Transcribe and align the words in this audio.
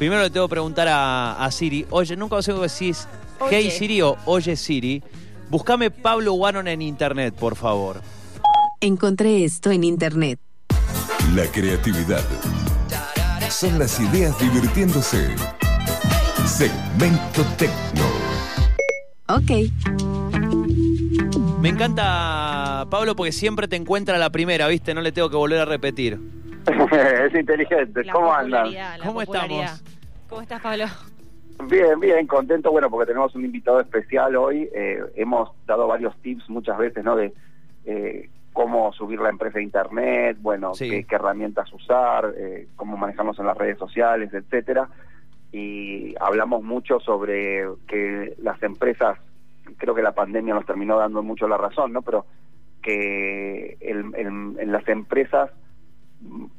Primero 0.00 0.22
le 0.22 0.30
tengo 0.30 0.48
que 0.48 0.52
preguntar 0.52 0.88
a, 0.88 1.44
a 1.44 1.50
Siri. 1.50 1.84
Oye, 1.90 2.16
nunca 2.16 2.40
sé 2.40 2.54
si 2.70 2.88
es 2.88 3.06
Oye. 3.38 3.54
Hey 3.58 3.70
Siri 3.70 4.00
o 4.00 4.16
Oye 4.24 4.56
Siri. 4.56 5.02
Buscame 5.50 5.90
Pablo 5.90 6.32
Waron 6.32 6.68
en 6.68 6.80
internet, 6.80 7.34
por 7.38 7.54
favor. 7.54 8.00
Encontré 8.80 9.44
esto 9.44 9.70
en 9.70 9.84
internet. 9.84 10.40
La 11.34 11.44
creatividad. 11.52 12.24
Son 13.50 13.78
las 13.78 14.00
ideas 14.00 14.38
divirtiéndose. 14.38 15.36
Segmento 16.46 17.44
Tecno. 17.58 18.06
Ok. 19.28 19.70
Me 21.60 21.68
encanta, 21.68 22.86
Pablo, 22.88 23.14
porque 23.14 23.32
siempre 23.32 23.68
te 23.68 23.76
encuentra 23.76 24.16
la 24.16 24.30
primera, 24.30 24.66
¿viste? 24.66 24.94
No 24.94 25.02
le 25.02 25.12
tengo 25.12 25.28
que 25.28 25.36
volver 25.36 25.60
a 25.60 25.66
repetir. 25.66 26.18
es 27.26 27.34
inteligente. 27.34 28.04
La 28.04 28.12
¿Cómo 28.14 28.32
andan? 28.32 28.62
popularidad, 28.64 28.98
la 28.98 29.04
¿Cómo 29.04 29.20
popularidad. 29.20 29.64
estamos? 29.74 29.89
¿Cómo 30.30 30.42
estás, 30.42 30.62
Pablo? 30.62 30.84
Bien, 31.64 31.98
bien, 31.98 32.24
contento, 32.28 32.70
bueno, 32.70 32.88
porque 32.88 33.06
tenemos 33.08 33.34
un 33.34 33.44
invitado 33.44 33.80
especial 33.80 34.36
hoy. 34.36 34.70
Eh, 34.72 35.00
hemos 35.16 35.50
dado 35.66 35.88
varios 35.88 36.16
tips 36.22 36.48
muchas 36.48 36.78
veces, 36.78 37.04
¿no? 37.04 37.16
De 37.16 37.34
eh, 37.84 38.30
cómo 38.52 38.92
subir 38.92 39.20
la 39.20 39.28
empresa 39.28 39.58
a 39.58 39.62
internet, 39.62 40.38
bueno, 40.40 40.72
Sí. 40.72 40.88
qué, 40.88 41.04
qué 41.04 41.16
herramientas 41.16 41.70
usar, 41.72 42.32
eh, 42.36 42.68
cómo 42.76 42.96
manejarnos 42.96 43.40
en 43.40 43.46
las 43.46 43.58
redes 43.58 43.76
sociales, 43.78 44.32
etcétera. 44.32 44.88
Y 45.50 46.14
hablamos 46.20 46.62
mucho 46.62 47.00
sobre 47.00 47.66
que 47.88 48.36
las 48.40 48.62
empresas, 48.62 49.18
creo 49.78 49.96
que 49.96 50.02
la 50.02 50.12
pandemia 50.12 50.54
nos 50.54 50.64
terminó 50.64 50.96
dando 50.96 51.24
mucho 51.24 51.48
la 51.48 51.56
razón, 51.56 51.92
¿no? 51.92 52.02
Pero 52.02 52.24
que 52.82 53.76
en 53.80 54.72
las 54.72 54.86
empresas 54.88 55.50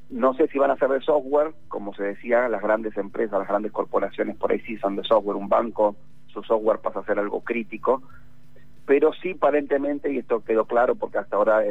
no 0.09 0.33
sé 0.33 0.47
si 0.47 0.57
van 0.57 0.71
a 0.71 0.77
ser 0.77 0.89
de 0.89 1.01
software, 1.01 1.53
como 1.67 1.93
se 1.93 2.03
decía, 2.03 2.49
las 2.49 2.61
grandes 2.61 2.97
empresas, 2.97 3.39
las 3.39 3.47
grandes 3.47 3.71
corporaciones 3.71 4.35
por 4.37 4.51
ahí 4.51 4.59
sí 4.61 4.77
son 4.77 4.95
de 4.95 5.03
software, 5.03 5.37
un 5.37 5.49
banco, 5.49 5.95
su 6.27 6.41
software 6.43 6.79
pasa 6.79 6.99
a 6.99 7.05
ser 7.05 7.19
algo 7.19 7.41
crítico, 7.41 8.01
pero 8.85 9.13
sí 9.13 9.31
aparentemente, 9.31 10.11
y 10.11 10.17
esto 10.17 10.43
quedó 10.43 10.65
claro 10.65 10.95
porque 10.95 11.19
hasta 11.19 11.35
ahora 11.35 11.61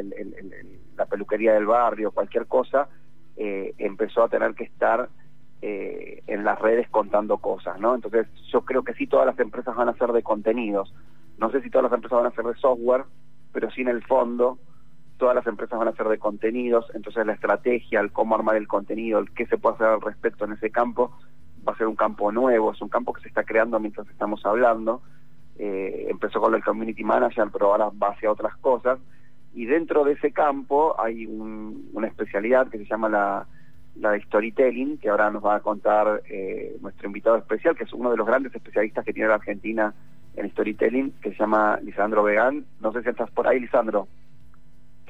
la 0.95 1.05
peluquería 1.05 1.53
del 1.53 1.65
barrio, 1.65 2.11
cualquier 2.11 2.47
cosa, 2.47 2.87
eh, 3.35 3.73
empezó 3.77 4.23
a 4.23 4.29
tener 4.29 4.55
que 4.55 4.63
estar 4.63 5.09
eh, 5.61 6.23
en 6.27 6.43
las 6.43 6.59
redes 6.59 6.89
contando 6.89 7.37
cosas, 7.37 7.79
¿no? 7.79 7.93
Entonces 7.93 8.27
yo 8.51 8.61
creo 8.61 8.83
que 8.83 8.93
sí 8.93 9.05
todas 9.05 9.25
las 9.25 9.39
empresas 9.39 9.75
van 9.75 9.89
a 9.89 9.97
ser 9.97 10.11
de 10.13 10.23
contenidos, 10.23 10.93
no 11.37 11.51
sé 11.51 11.61
si 11.61 11.69
todas 11.69 11.83
las 11.83 11.93
empresas 11.93 12.17
van 12.17 12.31
a 12.31 12.35
ser 12.35 12.45
de 12.45 12.55
software, 12.55 13.03
pero 13.51 13.69
sí 13.71 13.81
en 13.81 13.89
el 13.89 14.03
fondo 14.03 14.57
todas 15.21 15.35
las 15.35 15.45
empresas 15.45 15.77
van 15.77 15.87
a 15.87 15.93
ser 15.93 16.07
de 16.07 16.17
contenidos, 16.17 16.87
entonces 16.95 17.23
la 17.27 17.33
estrategia, 17.33 17.99
el 17.99 18.11
cómo 18.11 18.33
armar 18.33 18.55
el 18.55 18.67
contenido, 18.67 19.19
el 19.19 19.29
qué 19.31 19.45
se 19.45 19.59
puede 19.59 19.75
hacer 19.75 19.87
al 19.87 20.01
respecto 20.01 20.45
en 20.45 20.53
ese 20.53 20.71
campo, 20.71 21.11
va 21.65 21.73
a 21.73 21.77
ser 21.77 21.85
un 21.85 21.95
campo 21.95 22.31
nuevo, 22.31 22.71
es 22.71 22.81
un 22.81 22.89
campo 22.89 23.13
que 23.13 23.21
se 23.21 23.27
está 23.27 23.43
creando 23.43 23.79
mientras 23.79 24.09
estamos 24.09 24.43
hablando. 24.47 25.03
Eh, 25.59 26.07
empezó 26.09 26.41
con 26.41 26.55
el 26.55 26.63
community 26.63 27.03
manager, 27.03 27.49
pero 27.53 27.67
ahora 27.71 27.91
va 28.01 28.09
hacia 28.09 28.31
otras 28.31 28.57
cosas. 28.57 28.97
Y 29.53 29.65
dentro 29.65 30.03
de 30.03 30.13
ese 30.13 30.31
campo 30.31 30.95
hay 30.99 31.27
un- 31.27 31.91
una 31.93 32.07
especialidad 32.07 32.67
que 32.69 32.79
se 32.79 32.85
llama 32.85 33.07
la, 33.07 33.45
la 33.97 34.11
de 34.13 34.21
storytelling, 34.23 34.97
que 34.97 35.09
ahora 35.09 35.29
nos 35.29 35.45
va 35.45 35.57
a 35.57 35.59
contar 35.59 36.23
eh, 36.29 36.77
nuestro 36.81 37.05
invitado 37.05 37.37
especial, 37.37 37.75
que 37.75 37.83
es 37.83 37.93
uno 37.93 38.09
de 38.09 38.17
los 38.17 38.25
grandes 38.25 38.55
especialistas 38.55 39.05
que 39.05 39.13
tiene 39.13 39.29
la 39.29 39.35
Argentina 39.35 39.93
en 40.35 40.49
storytelling, 40.49 41.11
que 41.21 41.29
se 41.33 41.37
llama 41.37 41.77
Lisandro 41.83 42.23
Vegán. 42.23 42.65
No 42.79 42.91
sé 42.91 43.03
si 43.03 43.09
estás 43.09 43.29
por 43.29 43.47
ahí, 43.47 43.59
Lisandro. 43.59 44.07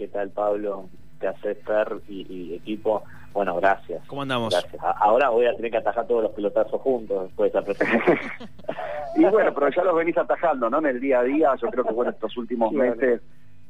¿Qué 0.02 0.08
tal, 0.08 0.32
Pablo? 0.32 0.90
Te 1.20 1.28
hace 1.28 1.54
Fer 1.54 2.02
y, 2.08 2.26
y 2.28 2.56
equipo. 2.56 3.04
Bueno, 3.34 3.56
gracias. 3.58 4.04
¿Cómo 4.08 4.24
andamos? 4.24 4.52
Gracias. 4.52 4.82
Ahora 5.00 5.30
voy 5.30 5.46
a 5.46 5.56
tener 5.56 5.70
que 5.70 5.78
atajar 5.78 6.08
todos 6.08 6.24
los 6.24 6.32
pelotazos 6.32 6.82
juntos 6.82 7.26
después 7.28 7.54
de 7.54 7.60
esa 7.60 7.66
presentación. 7.68 8.18
Y 9.16 9.26
bueno, 9.26 9.54
pero 9.54 9.70
ya 9.70 9.84
los 9.84 9.96
venís 9.96 10.18
atajando, 10.18 10.72
¿no? 10.72 10.80
En 10.80 10.88
el 10.88 11.00
día 11.00 11.20
a 11.20 11.24
día, 11.24 11.54
yo 11.62 11.68
creo 11.68 11.84
que 11.84 11.94
bueno, 11.94 12.10
estos 12.10 12.36
últimos 12.36 12.72
meses 12.72 13.22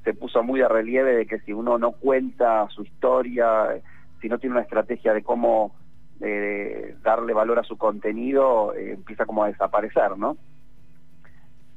se 0.05 0.13
puso 0.13 0.41
muy 0.41 0.61
a 0.61 0.69
relieve 0.69 1.15
de 1.15 1.25
que 1.25 1.39
si 1.39 1.51
uno 1.51 1.77
no 1.77 1.91
cuenta 1.91 2.69
su 2.69 2.83
historia, 2.83 3.81
si 4.21 4.29
no 4.29 4.39
tiene 4.39 4.55
una 4.55 4.63
estrategia 4.63 5.13
de 5.13 5.23
cómo 5.23 5.75
eh, 6.21 6.95
darle 7.03 7.33
valor 7.33 7.59
a 7.59 7.63
su 7.63 7.77
contenido, 7.77 8.73
eh, 8.75 8.93
empieza 8.93 9.25
como 9.25 9.43
a 9.43 9.47
desaparecer, 9.47 10.17
¿no? 10.17 10.37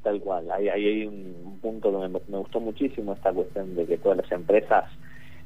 Tal 0.05 0.21
cual. 0.21 0.51
Ahí, 0.53 0.69
hay 0.69 1.07
un, 1.07 1.35
un 1.45 1.59
punto 1.61 1.91
que 1.91 2.09
me, 2.09 2.39
gustó 2.39 2.61
muchísimo, 2.61 3.15
esta 3.15 3.33
cuestión 3.33 3.75
de 3.75 3.87
que 3.87 3.97
todas 3.97 4.19
las 4.19 4.31
empresas 4.31 4.85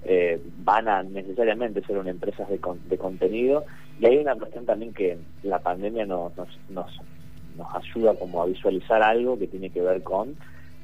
eh, 0.05 0.41
van 0.65 0.89
a 0.89 1.05
necesariamente 1.05 1.81
ser 1.85 1.97
una 1.97 2.11
empresas 2.11 2.49
de, 2.49 2.61
de 2.89 2.99
contenido. 2.99 3.65
Y 4.01 4.07
hay 4.07 4.19
una 4.19 4.35
cuestión 4.35 4.67
también 4.67 4.93
que 4.93 5.17
la 5.45 5.61
pandemia 5.61 6.07
nos, 6.07 6.37
nos, 6.37 6.49
nos, 6.69 7.01
nos 7.57 7.75
ayuda 7.75 8.15
como 8.15 8.43
a 8.43 8.47
visualizar 8.47 9.01
algo 9.01 9.39
que 9.39 9.47
tiene 9.47 9.71
que 9.71 9.81
ver 9.81 10.03
con 10.03 10.35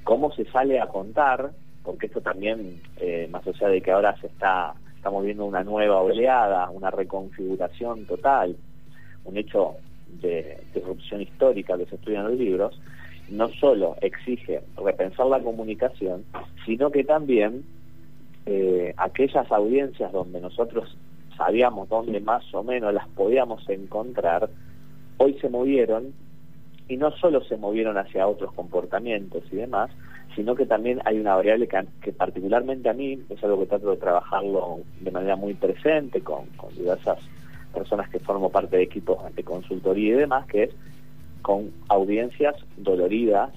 cómo 0.04 0.32
se 0.32 0.44
sale 0.52 0.78
a 0.78 0.86
contar, 0.86 1.50
porque 1.82 2.06
esto 2.06 2.20
también, 2.20 2.80
eh, 2.98 3.26
más 3.30 3.44
allá 3.44 3.68
de 3.68 3.82
que 3.82 3.90
ahora 3.90 4.14
se 4.20 4.28
está, 4.28 4.74
estamos 4.94 5.24
viendo 5.24 5.46
una 5.46 5.64
nueva 5.64 6.00
oleada, 6.00 6.70
una 6.70 6.92
reconfiguración 6.92 8.06
total, 8.06 8.56
un 9.24 9.36
hecho 9.36 9.74
de 10.20 10.58
disrupción 10.72 11.22
histórica 11.22 11.76
que 11.76 11.86
se 11.86 11.96
estudia 11.96 12.20
en 12.20 12.28
los 12.28 12.38
libros, 12.38 12.80
no 13.28 13.48
solo 13.48 13.96
exige 14.00 14.62
repensar 14.76 15.26
la 15.26 15.40
comunicación, 15.40 16.24
sino 16.66 16.90
que 16.90 17.04
también 17.04 17.64
eh, 18.46 18.94
aquellas 18.96 19.50
audiencias 19.50 20.12
donde 20.12 20.40
nosotros 20.40 20.96
sabíamos 21.36 21.88
dónde 21.88 22.20
más 22.20 22.42
o 22.54 22.62
menos 22.62 22.92
las 22.92 23.08
podíamos 23.08 23.68
encontrar, 23.68 24.48
hoy 25.16 25.34
se 25.40 25.48
movieron 25.48 26.12
y 26.88 26.96
no 26.96 27.10
solo 27.12 27.42
se 27.44 27.56
movieron 27.56 27.96
hacia 27.96 28.26
otros 28.26 28.52
comportamientos 28.52 29.42
y 29.50 29.56
demás, 29.56 29.90
sino 30.36 30.54
que 30.54 30.66
también 30.66 31.00
hay 31.04 31.18
una 31.18 31.36
variable 31.36 31.66
que, 31.66 31.84
que 32.02 32.12
particularmente 32.12 32.88
a 32.88 32.92
mí 32.92 33.20
es 33.28 33.42
algo 33.42 33.60
que 33.60 33.66
trato 33.66 33.90
de 33.90 33.96
trabajarlo 33.96 34.80
de 35.00 35.10
manera 35.10 35.36
muy 35.36 35.54
presente 35.54 36.20
con, 36.20 36.46
con 36.56 36.74
diversas 36.74 37.18
personas 37.72 38.08
que 38.10 38.20
formo 38.20 38.50
parte 38.50 38.76
de 38.76 38.82
equipos 38.82 39.18
de 39.34 39.42
consultoría 39.42 40.14
y 40.14 40.18
demás, 40.18 40.46
que 40.46 40.64
es 40.64 40.70
con 41.44 41.70
audiencias 41.90 42.54
doloridas 42.78 43.50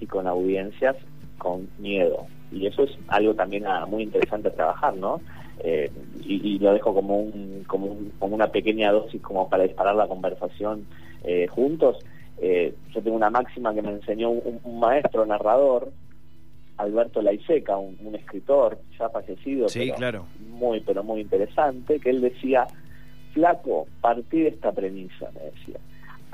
y 0.00 0.06
con 0.06 0.26
audiencias 0.26 0.96
con 1.36 1.68
miedo. 1.78 2.24
Y 2.50 2.66
eso 2.66 2.84
es 2.84 2.92
algo 3.08 3.34
también 3.34 3.66
ah, 3.66 3.84
muy 3.84 4.04
interesante 4.04 4.48
a 4.48 4.52
trabajar, 4.54 4.96
¿no? 4.96 5.20
Eh, 5.62 5.90
y, 6.24 6.54
y 6.54 6.58
lo 6.58 6.72
dejo 6.72 6.94
como, 6.94 7.18
un, 7.18 7.64
como, 7.66 7.86
un- 7.88 8.12
como 8.18 8.34
una 8.34 8.46
pequeña 8.48 8.90
dosis 8.92 9.20
como 9.20 9.50
para 9.50 9.64
disparar 9.64 9.94
la 9.94 10.08
conversación 10.08 10.86
eh, 11.22 11.46
juntos. 11.48 11.98
Eh, 12.40 12.72
yo 12.94 13.02
tengo 13.02 13.14
una 13.16 13.28
máxima 13.28 13.74
que 13.74 13.82
me 13.82 13.90
enseñó 13.90 14.30
un, 14.30 14.60
un 14.64 14.80
maestro 14.80 15.26
narrador, 15.26 15.92
Alberto 16.78 17.20
Laiseca, 17.20 17.76
un, 17.76 17.98
un 18.02 18.14
escritor 18.14 18.78
ya 18.98 19.10
fallecido, 19.10 19.68
Sí, 19.68 19.80
pero 19.80 19.94
claro. 19.96 20.26
muy, 20.48 20.80
pero 20.80 21.04
muy 21.04 21.20
interesante, 21.20 22.00
que 22.00 22.08
él 22.08 22.22
decía, 22.22 22.66
flaco, 23.34 23.86
partí 24.00 24.40
de 24.40 24.48
esta 24.48 24.72
premisa, 24.72 25.28
me 25.34 25.50
decía. 25.50 25.78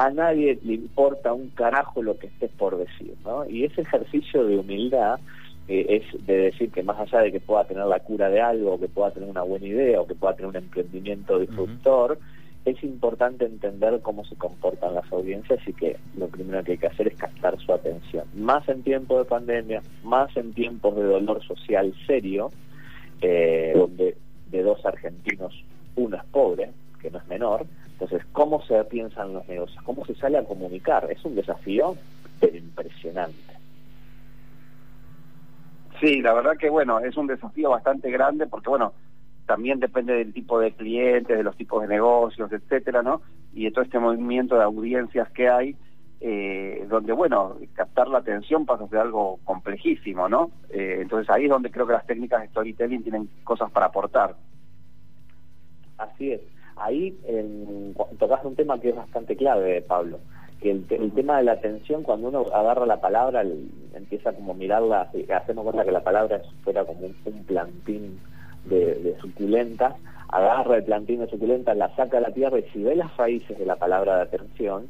A 0.01 0.09
nadie 0.09 0.59
le 0.63 0.73
importa 0.73 1.35
un 1.35 1.51
carajo 1.51 2.03
lo 2.03 2.19
que 2.19 2.29
estés 2.29 2.51
por 2.53 2.79
decir, 2.79 3.15
¿no? 3.23 3.47
Y 3.47 3.65
ese 3.65 3.83
ejercicio 3.83 4.47
de 4.47 4.57
humildad 4.57 5.21
eh, 5.69 6.01
es 6.01 6.27
de 6.27 6.39
decir 6.39 6.71
que 6.71 6.83
más 6.83 6.99
allá 6.99 7.21
de 7.21 7.31
que 7.31 7.39
pueda 7.39 7.65
tener 7.65 7.85
la 7.85 8.01
cura 8.01 8.31
de 8.31 8.41
algo, 8.41 8.73
o 8.73 8.81
que 8.81 8.89
pueda 8.89 9.11
tener 9.11 9.29
una 9.29 9.43
buena 9.43 9.67
idea, 9.67 10.01
o 10.01 10.07
que 10.07 10.15
pueda 10.15 10.35
tener 10.37 10.49
un 10.49 10.57
emprendimiento 10.57 11.39
disruptor, 11.39 12.19
es 12.65 12.83
importante 12.83 13.45
entender 13.45 14.01
cómo 14.01 14.25
se 14.25 14.37
comportan 14.37 14.95
las 14.95 15.13
audiencias 15.13 15.61
y 15.67 15.75
que 15.75 15.99
lo 16.17 16.29
primero 16.29 16.65
que 16.65 16.73
hay 16.73 16.79
que 16.79 16.87
hacer 16.87 17.09
es 17.09 17.19
captar 17.19 17.59
su 17.59 17.71
atención. 17.71 18.25
Más 18.33 18.67
en 18.71 18.83
tiempos 18.83 19.19
de 19.19 19.25
pandemia, 19.27 19.83
más 20.03 20.35
en 20.35 20.55
tiempos 20.55 20.97
de 20.97 21.03
dolor 21.03 21.45
social 21.45 21.93
serio, 22.07 22.51
eh, 23.21 23.75
donde 23.77 24.17
de 24.51 24.63
dos 24.63 24.83
argentinos 24.87 25.53
uno 25.97 26.17
es 26.17 26.25
pobre, 26.33 26.71
que 27.03 27.11
no 27.11 27.19
es 27.19 27.29
menor. 27.29 27.67
Entonces, 28.01 28.27
¿cómo 28.33 28.63
se 28.63 28.83
piensan 28.85 29.35
los 29.35 29.47
negocios? 29.47 29.83
¿Cómo 29.85 30.07
se 30.07 30.15
sale 30.15 30.39
a 30.39 30.45
comunicar? 30.45 31.07
Es 31.11 31.23
un 31.23 31.35
desafío, 31.35 31.97
pero 32.41 32.57
impresionante. 32.57 33.37
Sí, 36.01 36.23
la 36.23 36.33
verdad 36.33 36.57
que 36.57 36.71
bueno, 36.71 36.99
es 37.01 37.15
un 37.19 37.27
desafío 37.27 37.69
bastante 37.69 38.11
grande 38.11 38.47
porque 38.47 38.71
bueno, 38.71 38.95
también 39.45 39.81
depende 39.81 40.15
del 40.15 40.33
tipo 40.33 40.59
de 40.59 40.73
clientes, 40.73 41.37
de 41.37 41.43
los 41.43 41.57
tipos 41.57 41.83
de 41.83 41.89
negocios, 41.89 42.51
etcétera, 42.51 43.03
¿no? 43.03 43.21
Y 43.53 43.65
de 43.65 43.71
todo 43.71 43.85
este 43.85 43.99
movimiento 43.99 44.57
de 44.57 44.65
audiencias 44.65 45.29
que 45.33 45.51
hay, 45.51 45.77
eh, 46.23 46.87
donde 46.89 47.13
bueno, 47.13 47.59
captar 47.75 48.09
la 48.09 48.19
atención 48.19 48.65
pasa 48.65 48.85
a 48.85 48.89
ser 48.89 49.01
algo 49.01 49.41
complejísimo, 49.45 50.27
¿no? 50.27 50.51
Eh, 50.71 51.01
entonces 51.03 51.29
ahí 51.29 51.45
es 51.45 51.51
donde 51.51 51.71
creo 51.71 51.87
que 51.87 51.93
las 51.93 52.07
técnicas 52.07 52.41
de 52.41 52.49
storytelling 52.49 53.03
tienen 53.03 53.29
cosas 53.45 53.71
para 53.71 53.87
aportar. 53.87 54.37
Así 55.99 56.33
es. 56.33 56.41
Ahí 56.81 57.17
en, 57.27 57.95
tocaste 58.19 58.49
un 58.49 58.57
tema 58.57 58.81
que 58.81 58.91
es 58.91 58.97
bastante 58.97 59.37
clave, 59.37 59.83
Pablo, 59.83 60.19
que 60.61 60.71
el, 60.71 60.87
te- 60.87 60.97
el 60.97 61.13
tema 61.13 61.39
de 61.39 61.45
la 61.45 61.53
atención, 61.53 62.03
cuando 62.03 62.29
uno 62.29 62.47
agarra 62.53 62.87
la 62.87 63.01
palabra, 63.01 63.43
el- 63.43 63.69
empieza 63.95 64.33
como 64.33 64.53
a 64.53 64.57
mirarla, 64.57 65.11
hacemos 65.35 65.65
cuenta 65.65 65.85
que 65.85 65.93
la 65.93 66.03
palabra 66.05 66.41
fuera 66.63 66.85
como 66.85 67.01
un, 67.07 67.17
un 67.25 67.45
plantín 67.45 68.21
de, 68.65 68.95
de 68.95 69.17
suculentas, 69.21 69.95
agarra 70.29 70.77
el 70.77 70.85
plantín 70.85 71.21
de 71.21 71.29
suculenta, 71.29 71.75
la 71.75 71.95
saca 71.97 72.19
a 72.19 72.21
la 72.21 72.31
tierra 72.33 72.59
y 72.59 72.63
si 72.73 72.83
ve 72.83 72.95
las 72.97 73.17
raíces 73.17 73.59
de 73.59 73.67
la 73.67 73.77
palabra 73.77 74.17
de 74.17 74.23
atención, 74.23 74.89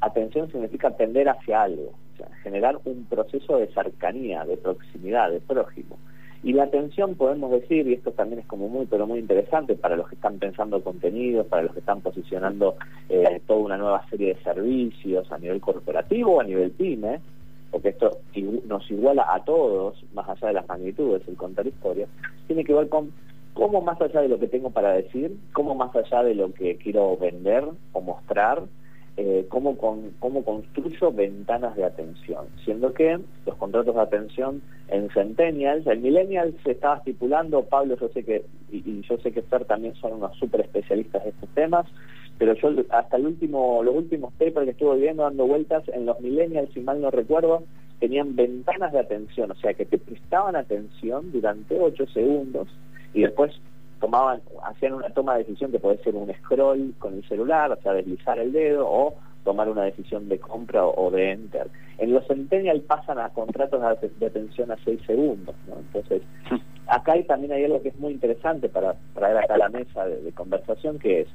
atención 0.00 0.50
significa 0.50 0.90
tender 0.90 1.28
hacia 1.28 1.62
algo, 1.62 1.92
o 2.14 2.16
sea, 2.16 2.28
generar 2.42 2.78
un 2.84 3.04
proceso 3.06 3.56
de 3.58 3.68
cercanía, 3.68 4.44
de 4.44 4.56
proximidad, 4.56 5.30
de 5.30 5.40
prójimo. 5.40 5.98
Y 6.42 6.54
la 6.54 6.64
atención 6.64 7.16
podemos 7.16 7.50
decir, 7.50 7.86
y 7.86 7.94
esto 7.94 8.12
también 8.12 8.40
es 8.40 8.46
como 8.46 8.68
muy, 8.68 8.86
pero 8.86 9.06
muy 9.06 9.18
interesante 9.18 9.74
para 9.74 9.96
los 9.96 10.08
que 10.08 10.14
están 10.14 10.38
pensando 10.38 10.82
contenidos, 10.82 11.46
para 11.46 11.64
los 11.64 11.72
que 11.72 11.80
están 11.80 12.00
posicionando 12.00 12.76
eh, 13.10 13.42
toda 13.46 13.60
una 13.60 13.76
nueva 13.76 14.08
serie 14.08 14.34
de 14.34 14.42
servicios 14.42 15.30
a 15.30 15.38
nivel 15.38 15.60
corporativo 15.60 16.40
a 16.40 16.44
nivel 16.44 16.70
pyme, 16.70 17.20
porque 17.70 17.90
esto 17.90 18.18
nos 18.66 18.90
iguala 18.90 19.26
a 19.28 19.44
todos, 19.44 20.02
más 20.14 20.28
allá 20.28 20.48
de 20.48 20.54
las 20.54 20.68
magnitudes, 20.68 21.22
el 21.28 21.36
contar 21.36 21.66
historias, 21.66 22.08
tiene 22.46 22.64
que 22.64 22.72
ver 22.72 22.88
con 22.88 23.12
cómo 23.52 23.82
más 23.82 24.00
allá 24.00 24.22
de 24.22 24.28
lo 24.28 24.38
que 24.38 24.48
tengo 24.48 24.70
para 24.70 24.92
decir, 24.92 25.36
cómo 25.52 25.74
más 25.74 25.94
allá 25.94 26.22
de 26.22 26.34
lo 26.34 26.52
que 26.52 26.76
quiero 26.76 27.16
vender 27.18 27.64
o 27.92 28.00
mostrar, 28.00 28.62
eh, 29.16 29.46
cómo, 29.48 29.76
con, 29.76 30.12
cómo 30.18 30.44
construyo 30.44 31.12
ventanas 31.12 31.76
de 31.76 31.84
atención, 31.84 32.46
siendo 32.64 32.92
que 32.94 33.18
los 33.44 33.56
contratos 33.56 33.94
de 33.94 34.00
atención 34.00 34.62
en 34.88 35.10
Centennials, 35.10 35.86
en 35.86 36.02
Millennials 36.02 36.54
se 36.64 36.72
estaba 36.72 36.96
estipulando, 36.96 37.64
Pablo 37.64 37.96
yo 37.98 38.08
sé 38.08 38.24
que, 38.24 38.44
y, 38.70 39.02
yo 39.02 39.18
sé 39.18 39.32
que 39.32 39.42
Fer 39.42 39.64
también 39.64 39.94
son 39.96 40.14
unos 40.14 40.36
súper 40.36 40.62
especialistas 40.62 41.24
de 41.24 41.30
estos 41.30 41.48
temas, 41.50 41.86
pero 42.38 42.54
yo 42.54 42.70
hasta 42.90 43.16
el 43.16 43.26
último, 43.26 43.82
los 43.82 43.94
últimos 43.94 44.32
papers 44.34 44.64
que 44.64 44.70
estuve 44.70 44.98
viendo 44.98 45.24
dando 45.24 45.46
vueltas 45.46 45.82
en 45.88 46.06
los 46.06 46.18
Millennials, 46.20 46.72
si 46.72 46.80
mal 46.80 47.00
no 47.00 47.10
recuerdo, 47.10 47.64
tenían 47.98 48.34
ventanas 48.34 48.92
de 48.92 49.00
atención, 49.00 49.50
o 49.50 49.54
sea 49.56 49.74
que 49.74 49.84
te 49.84 49.98
prestaban 49.98 50.56
atención 50.56 51.30
durante 51.32 51.78
8 51.78 52.06
segundos 52.06 52.68
y 53.12 53.22
después 53.22 53.52
tomaban, 54.00 54.40
hacían 54.64 54.94
una 54.94 55.10
toma 55.10 55.34
de 55.34 55.44
decisión 55.44 55.70
que 55.70 55.78
puede 55.78 56.02
ser 56.02 56.16
un 56.16 56.32
scroll 56.32 56.94
con 56.98 57.14
el 57.14 57.28
celular, 57.28 57.70
o 57.70 57.80
sea, 57.82 57.92
deslizar 57.92 58.38
el 58.38 58.52
dedo 58.52 58.88
o 58.88 59.14
tomar 59.44 59.68
una 59.68 59.84
decisión 59.84 60.28
de 60.28 60.38
compra 60.38 60.84
o, 60.84 61.10
de 61.10 61.32
enter. 61.32 61.68
En 61.98 62.12
los 62.12 62.26
Centennial 62.26 62.80
pasan 62.82 63.18
a 63.18 63.30
contratos 63.30 63.80
de, 64.00 64.26
atención 64.26 64.70
a 64.70 64.76
6 64.84 65.00
segundos, 65.06 65.54
¿no? 65.68 65.78
Entonces, 65.78 66.22
acá 66.86 67.12
hay, 67.12 67.24
también 67.24 67.52
hay 67.52 67.64
algo 67.64 67.82
que 67.82 67.88
es 67.90 67.98
muy 67.98 68.12
interesante 68.12 68.68
para 68.68 68.96
traer 69.14 69.38
acá 69.38 69.54
a 69.54 69.58
la 69.58 69.68
mesa 69.68 70.06
de, 70.06 70.32
conversación, 70.32 70.98
que 70.98 71.22
es, 71.22 71.28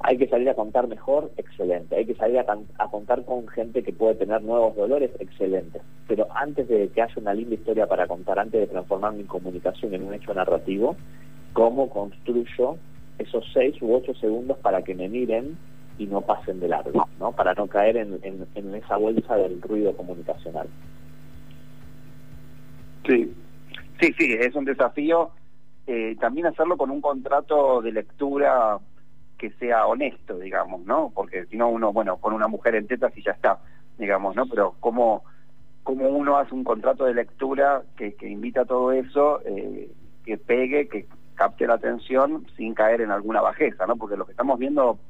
hay 0.00 0.18
que 0.18 0.28
salir 0.28 0.48
a 0.50 0.54
contar 0.54 0.88
mejor, 0.88 1.30
excelente. 1.36 1.94
Hay 1.94 2.06
que 2.06 2.14
salir 2.14 2.38
a, 2.38 2.58
a, 2.78 2.90
contar 2.90 3.24
con 3.24 3.46
gente 3.46 3.84
que 3.84 3.92
puede 3.92 4.16
tener 4.16 4.42
nuevos 4.42 4.74
dolores, 4.74 5.12
excelente. 5.20 5.80
Pero 6.08 6.26
antes 6.34 6.68
de 6.68 6.88
que 6.88 7.02
haya 7.02 7.14
una 7.16 7.34
linda 7.34 7.54
historia 7.54 7.86
para 7.86 8.08
contar, 8.08 8.40
antes 8.40 8.60
de 8.60 8.66
transformar 8.66 9.12
mi 9.12 9.24
comunicación 9.24 9.94
en 9.94 10.02
un 10.02 10.14
hecho 10.14 10.34
narrativo, 10.34 10.96
cómo 11.52 11.90
construyo 11.90 12.76
esos 13.18 13.44
seis 13.52 13.80
u 13.80 13.94
ocho 13.94 14.14
segundos 14.14 14.58
para 14.58 14.82
que 14.82 14.94
me 14.94 15.08
miren 15.08 15.56
y 15.98 16.06
no 16.06 16.22
pasen 16.22 16.60
de 16.60 16.68
largo, 16.68 17.06
¿no? 17.18 17.32
Para 17.32 17.54
no 17.54 17.66
caer 17.66 17.96
en, 17.96 18.18
en, 18.22 18.74
esa 18.74 18.96
bolsa 18.96 19.36
del 19.36 19.60
ruido 19.60 19.96
comunicacional. 19.96 20.68
Sí, 23.06 23.32
sí, 24.00 24.14
sí, 24.18 24.36
es 24.38 24.54
un 24.54 24.64
desafío. 24.64 25.30
Eh, 25.86 26.16
también 26.20 26.46
hacerlo 26.46 26.76
con 26.76 26.90
un 26.90 27.00
contrato 27.00 27.82
de 27.82 27.92
lectura 27.92 28.78
que 29.36 29.50
sea 29.50 29.86
honesto, 29.86 30.38
digamos, 30.38 30.84
¿no? 30.86 31.10
Porque 31.14 31.44
si 31.46 31.56
no 31.56 31.68
uno, 31.68 31.92
bueno, 31.92 32.16
con 32.16 32.32
una 32.32 32.48
mujer 32.48 32.76
en 32.76 32.86
tetas 32.86 33.16
y 33.16 33.22
ya 33.22 33.32
está, 33.32 33.58
digamos, 33.98 34.34
¿no? 34.36 34.46
Pero 34.46 34.76
cómo, 34.80 35.24
cómo 35.82 36.08
uno 36.08 36.38
hace 36.38 36.54
un 36.54 36.64
contrato 36.64 37.04
de 37.04 37.14
lectura 37.14 37.82
que, 37.96 38.14
que 38.14 38.28
invita 38.28 38.62
a 38.62 38.66
todo 38.66 38.92
eso, 38.92 39.40
eh, 39.44 39.90
que 40.24 40.38
pegue, 40.38 40.88
que 40.88 41.06
capte 41.42 41.66
la 41.66 41.74
atención 41.74 42.46
sin 42.56 42.72
caer 42.72 43.00
en 43.00 43.10
alguna 43.10 43.40
bajeza, 43.40 43.84
¿no? 43.84 43.96
Porque 43.96 44.16
lo 44.16 44.24
que 44.26 44.30
estamos 44.30 44.60
viendo 44.60 45.00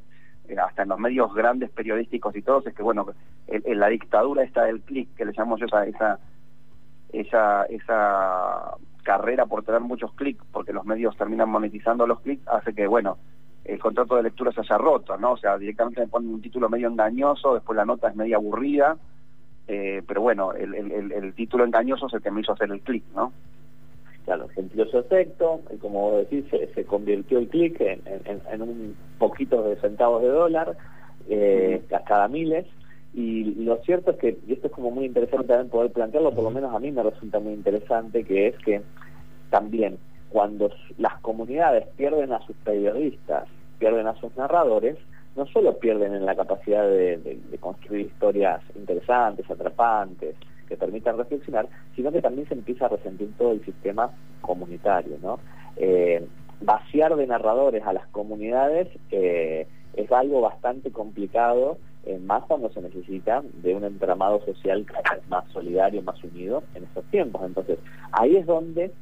eh, 0.49 0.57
hasta 0.57 0.85
en 0.85 0.89
los 0.89 0.99
medios 0.99 1.35
grandes 1.35 1.69
periodísticos 1.69 2.35
y 2.35 2.41
todos 2.41 2.67
es 2.67 2.75
que, 2.75 2.83
bueno, 2.83 3.07
en, 3.49 3.79
la 3.79 3.89
dictadura 3.89 4.43
está 4.43 4.67
el 4.67 4.81
clic, 4.81 5.15
que 5.15 5.27
le 5.27 5.33
llamo 5.37 5.59
yo 5.59 5.67
esa, 5.67 5.85
esa, 5.85 6.19
esa, 7.13 7.65
esa 7.65 8.77
carrera 9.03 9.45
por 9.45 9.63
tener 9.63 9.83
muchos 9.83 10.15
clics, 10.15 10.43
porque 10.51 10.73
los 10.73 10.87
medios 10.87 11.15
terminan 11.19 11.51
monetizando 11.51 12.07
los 12.07 12.21
clics, 12.21 12.49
hace 12.49 12.73
que, 12.73 12.87
bueno, 12.87 13.19
el 13.67 13.79
contrato 13.79 14.17
de 14.17 14.23
lectura 14.23 14.53
se 14.53 14.63
haya 14.63 14.79
roto, 14.79 15.19
¿no? 15.19 15.33
O 15.33 15.37
sea, 15.37 15.59
directamente 15.59 16.01
me 16.01 16.09
ponen 16.09 16.33
un 16.33 16.41
título 16.41 16.71
medio 16.71 16.89
engañoso, 16.89 17.53
después 17.53 17.77
la 17.77 17.85
nota 17.85 18.09
es 18.09 18.17
media 18.17 18.37
aburrida, 18.37 18.97
eh, 19.69 20.03
pero 20.09 20.23
bueno, 20.23 20.55
el, 20.55 20.75
el, 20.75 21.13
el, 21.13 21.35
título 21.35 21.67
engañoso 21.67 22.07
es 22.07 22.15
el 22.15 22.23
que 22.23 22.31
me 22.31 22.41
hizo 22.41 22.55
hacer 22.55 22.71
el 22.71 22.81
clic, 22.81 23.05
¿no? 23.15 23.35
Claro, 24.25 24.49
sentió 24.55 24.87
su 24.87 24.99
efecto, 24.99 25.61
y 25.73 25.77
como 25.79 26.11
vos 26.11 26.29
decís, 26.29 26.45
se, 26.75 26.85
convirtió 26.85 27.39
el 27.39 27.49
clic 27.49 27.81
en, 27.81 28.63
un 28.63 28.97
poquito 29.19 29.63
de 29.63 29.77
centavos 29.77 30.23
de 30.23 30.29
dólar, 30.29 30.77
eh, 31.29 31.83
cada 32.07 32.29
miles, 32.29 32.67
y 33.15 33.45
lo 33.65 33.77
cierto 33.83 34.13
es 34.13 34.17
que, 34.19 34.39
y 34.47 34.55
esto 34.55 34.69
es 34.69 34.73
como 34.73 34.91
muy 34.91 35.05
interesante 35.05 35.49
también 35.49 35.69
poder 35.69 35.93
plantearlo, 35.93 36.33
por 36.33 36.45
lo 36.45 36.51
menos 36.51 36.75
a 36.75 36.79
mí 36.79 36.91
me 36.91 37.03
resulta 37.03 37.39
muy 37.41 37.53
interesante, 37.53 38.25
que 38.25 38.49
es 38.49 38.59
que 38.59 38.83
también 39.51 39.99
cuando 40.31 40.71
las 40.97 41.21
comunidades 41.21 41.87
pierden 41.97 42.33
a 42.33 42.45
sus 42.47 42.57
periodistas, 42.57 43.45
pierden 43.79 44.07
a 44.07 44.15
sus 44.15 44.35
narradores, 44.37 44.97
no 45.37 45.47
solo 45.47 45.79
pierden 45.79 46.15
en 46.15 46.25
la 46.25 46.35
capacidad 46.35 46.87
de 46.87 47.39
construir 47.61 48.07
historias 48.07 48.63
interesantes, 48.75 49.51
atrapantes, 49.51 50.37
que 50.73 50.79
permitan 50.79 51.19
reflexionar, 51.19 51.69
sino 51.95 52.11
que 52.11 52.23
también 52.23 52.49
se 52.49 52.55
empieza 52.55 52.87
a 52.87 52.89
resentir 52.89 53.31
todo 53.37 53.53
el 53.53 53.63
sistema 53.63 54.11
comunitario, 54.41 55.19
¿no? 55.23 55.39
Eh, 55.77 56.27
vaciar 56.63 57.15
de 57.15 57.27
narradores 57.27 57.85
a 57.85 57.93
las 57.93 58.07
comunidades 58.07 58.89
eh, 59.11 59.67
es 59.95 60.11
algo 60.11 60.41
bastante 60.41 60.91
complicado, 60.91 61.77
eh, 62.07 62.19
más 62.19 62.45
cuando 62.45 62.71
se 62.71 62.81
necesita 62.81 63.43
de 63.63 63.75
un 63.75 63.85
entramado 63.85 64.43
social 64.47 64.87
más 65.29 65.45
solidario, 65.53 66.01
más 66.01 66.25
unido 66.25 66.63
en 66.75 66.85
estos 66.85 67.05
tiempos. 67.11 67.43
Entonces, 67.45 67.79
ahí 68.13 68.37
es 68.37 68.47
donde 68.47 68.93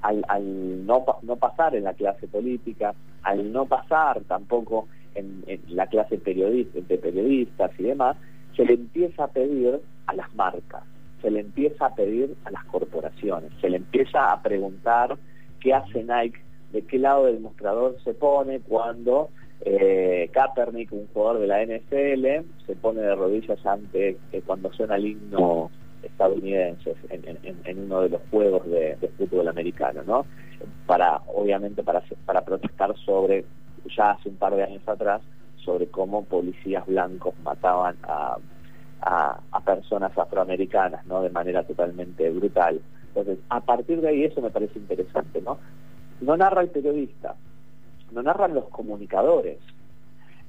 al, 0.00 0.86
no, 0.86 1.04
no 1.20 1.36
pasar 1.36 1.74
en 1.74 1.84
la 1.84 1.92
clase 1.92 2.26
política, 2.26 2.94
al 3.22 3.52
no 3.52 3.66
pasar 3.66 4.22
tampoco 4.22 4.88
en, 5.14 5.44
en 5.46 5.60
la 5.76 5.88
clase 5.88 6.16
periodista, 6.16 6.80
de 6.80 6.96
periodistas 6.96 7.70
y 7.78 7.82
demás, 7.82 8.16
se 8.56 8.64
le 8.64 8.74
empieza 8.74 9.24
a 9.24 9.28
pedir 9.28 9.78
a 10.08 10.14
las 10.14 10.34
marcas, 10.34 10.82
se 11.22 11.30
le 11.30 11.40
empieza 11.40 11.86
a 11.86 11.94
pedir 11.94 12.36
a 12.44 12.50
las 12.50 12.64
corporaciones, 12.66 13.50
se 13.60 13.70
le 13.70 13.78
empieza 13.78 14.32
a 14.32 14.42
preguntar 14.42 15.16
qué 15.60 15.74
hace 15.74 16.04
Nike, 16.04 16.40
de 16.72 16.82
qué 16.82 16.98
lado 16.98 17.26
del 17.26 17.40
mostrador 17.40 17.96
se 18.04 18.14
pone 18.14 18.60
cuando 18.60 19.30
eh, 19.62 20.30
Kaepernick, 20.32 20.92
un 20.92 21.08
jugador 21.08 21.40
de 21.40 21.46
la 21.46 21.64
NFL, 21.64 22.46
se 22.66 22.76
pone 22.76 23.00
de 23.00 23.14
rodillas 23.14 23.64
ante 23.66 24.16
eh, 24.32 24.42
cuando 24.46 24.72
suena 24.72 24.96
el 24.96 25.06
himno 25.06 25.70
estadounidense 26.02 26.94
en, 27.10 27.78
uno 27.78 28.02
de 28.02 28.10
los 28.10 28.20
juegos 28.30 28.64
de, 28.70 28.96
fútbol 29.18 29.48
americano, 29.48 30.02
¿no? 30.06 30.26
Para, 30.86 31.20
obviamente, 31.26 31.82
para, 31.82 32.02
para 32.24 32.42
protestar 32.44 32.96
sobre, 33.04 33.44
ya 33.96 34.12
hace 34.12 34.28
un 34.28 34.36
par 34.36 34.54
de 34.54 34.62
años 34.62 34.86
atrás, 34.86 35.22
sobre 35.64 35.88
cómo 35.88 36.24
policías 36.24 36.86
blancos 36.86 37.34
mataban 37.42 37.96
a 38.04 38.36
a, 39.00 39.40
personas 39.64 40.16
afroamericanas, 40.16 41.04
¿no? 41.06 41.22
De 41.22 41.30
manera 41.30 41.62
totalmente 41.62 42.30
brutal. 42.30 42.80
Entonces, 43.08 43.38
a 43.50 43.60
partir 43.60 44.00
de 44.00 44.08
ahí 44.08 44.24
eso 44.24 44.40
me 44.40 44.50
parece 44.50 44.78
interesante, 44.78 45.42
¿no? 45.42 45.58
No 46.20 46.36
narra 46.36 46.62
el 46.62 46.70
periodista, 46.70 47.34
no 48.12 48.22
narran 48.22 48.54
los 48.54 48.68
comunicadores, 48.70 49.58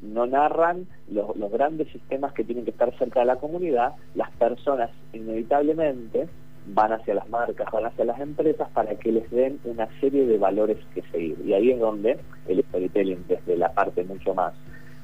no 0.02 0.26
narran 0.26 0.88
los, 1.10 1.36
los, 1.36 1.52
grandes 1.52 1.92
sistemas 1.92 2.34
que 2.34 2.46
tienen 2.46 2.64
que 2.64 2.72
estar 2.72 2.98
cerca 2.98 3.20
de 3.20 3.26
la 3.26 3.36
comunidad, 3.36 3.96
las 4.16 4.32
personas 4.32 4.90
inevitablemente 5.12 6.30
van 6.68 6.94
hacia 6.94 7.14
las 7.14 7.30
marcas, 7.30 7.68
van 7.72 7.86
hacia 7.86 8.06
las 8.06 8.20
empresas 8.20 8.70
para 8.70 8.96
que 8.96 9.12
les 9.12 9.30
den 9.32 9.60
una 9.64 9.88
serie 10.00 10.26
de 10.26 10.38
valores 10.38 10.78
que 10.94 11.02
seguir. 11.12 11.38
Y 11.46 11.54
ahí 11.54 11.72
es 11.72 11.80
donde 11.80 12.20
el 12.48 12.64
storytelling, 12.66 13.26
desde 13.28 13.58
la 13.58 13.74
parte 13.74 14.04
mucho 14.04 14.34
más 14.34 14.54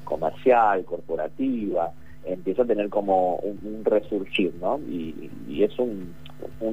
comercial, 0.04 0.84
corporativa, 0.84 1.92
empieza 2.26 2.62
a 2.62 2.66
tener 2.66 2.88
como 2.90 3.36
un, 3.36 3.84
resurgir, 3.84 4.54
¿no? 4.60 4.78
Y, 4.88 5.30
es 5.62 5.72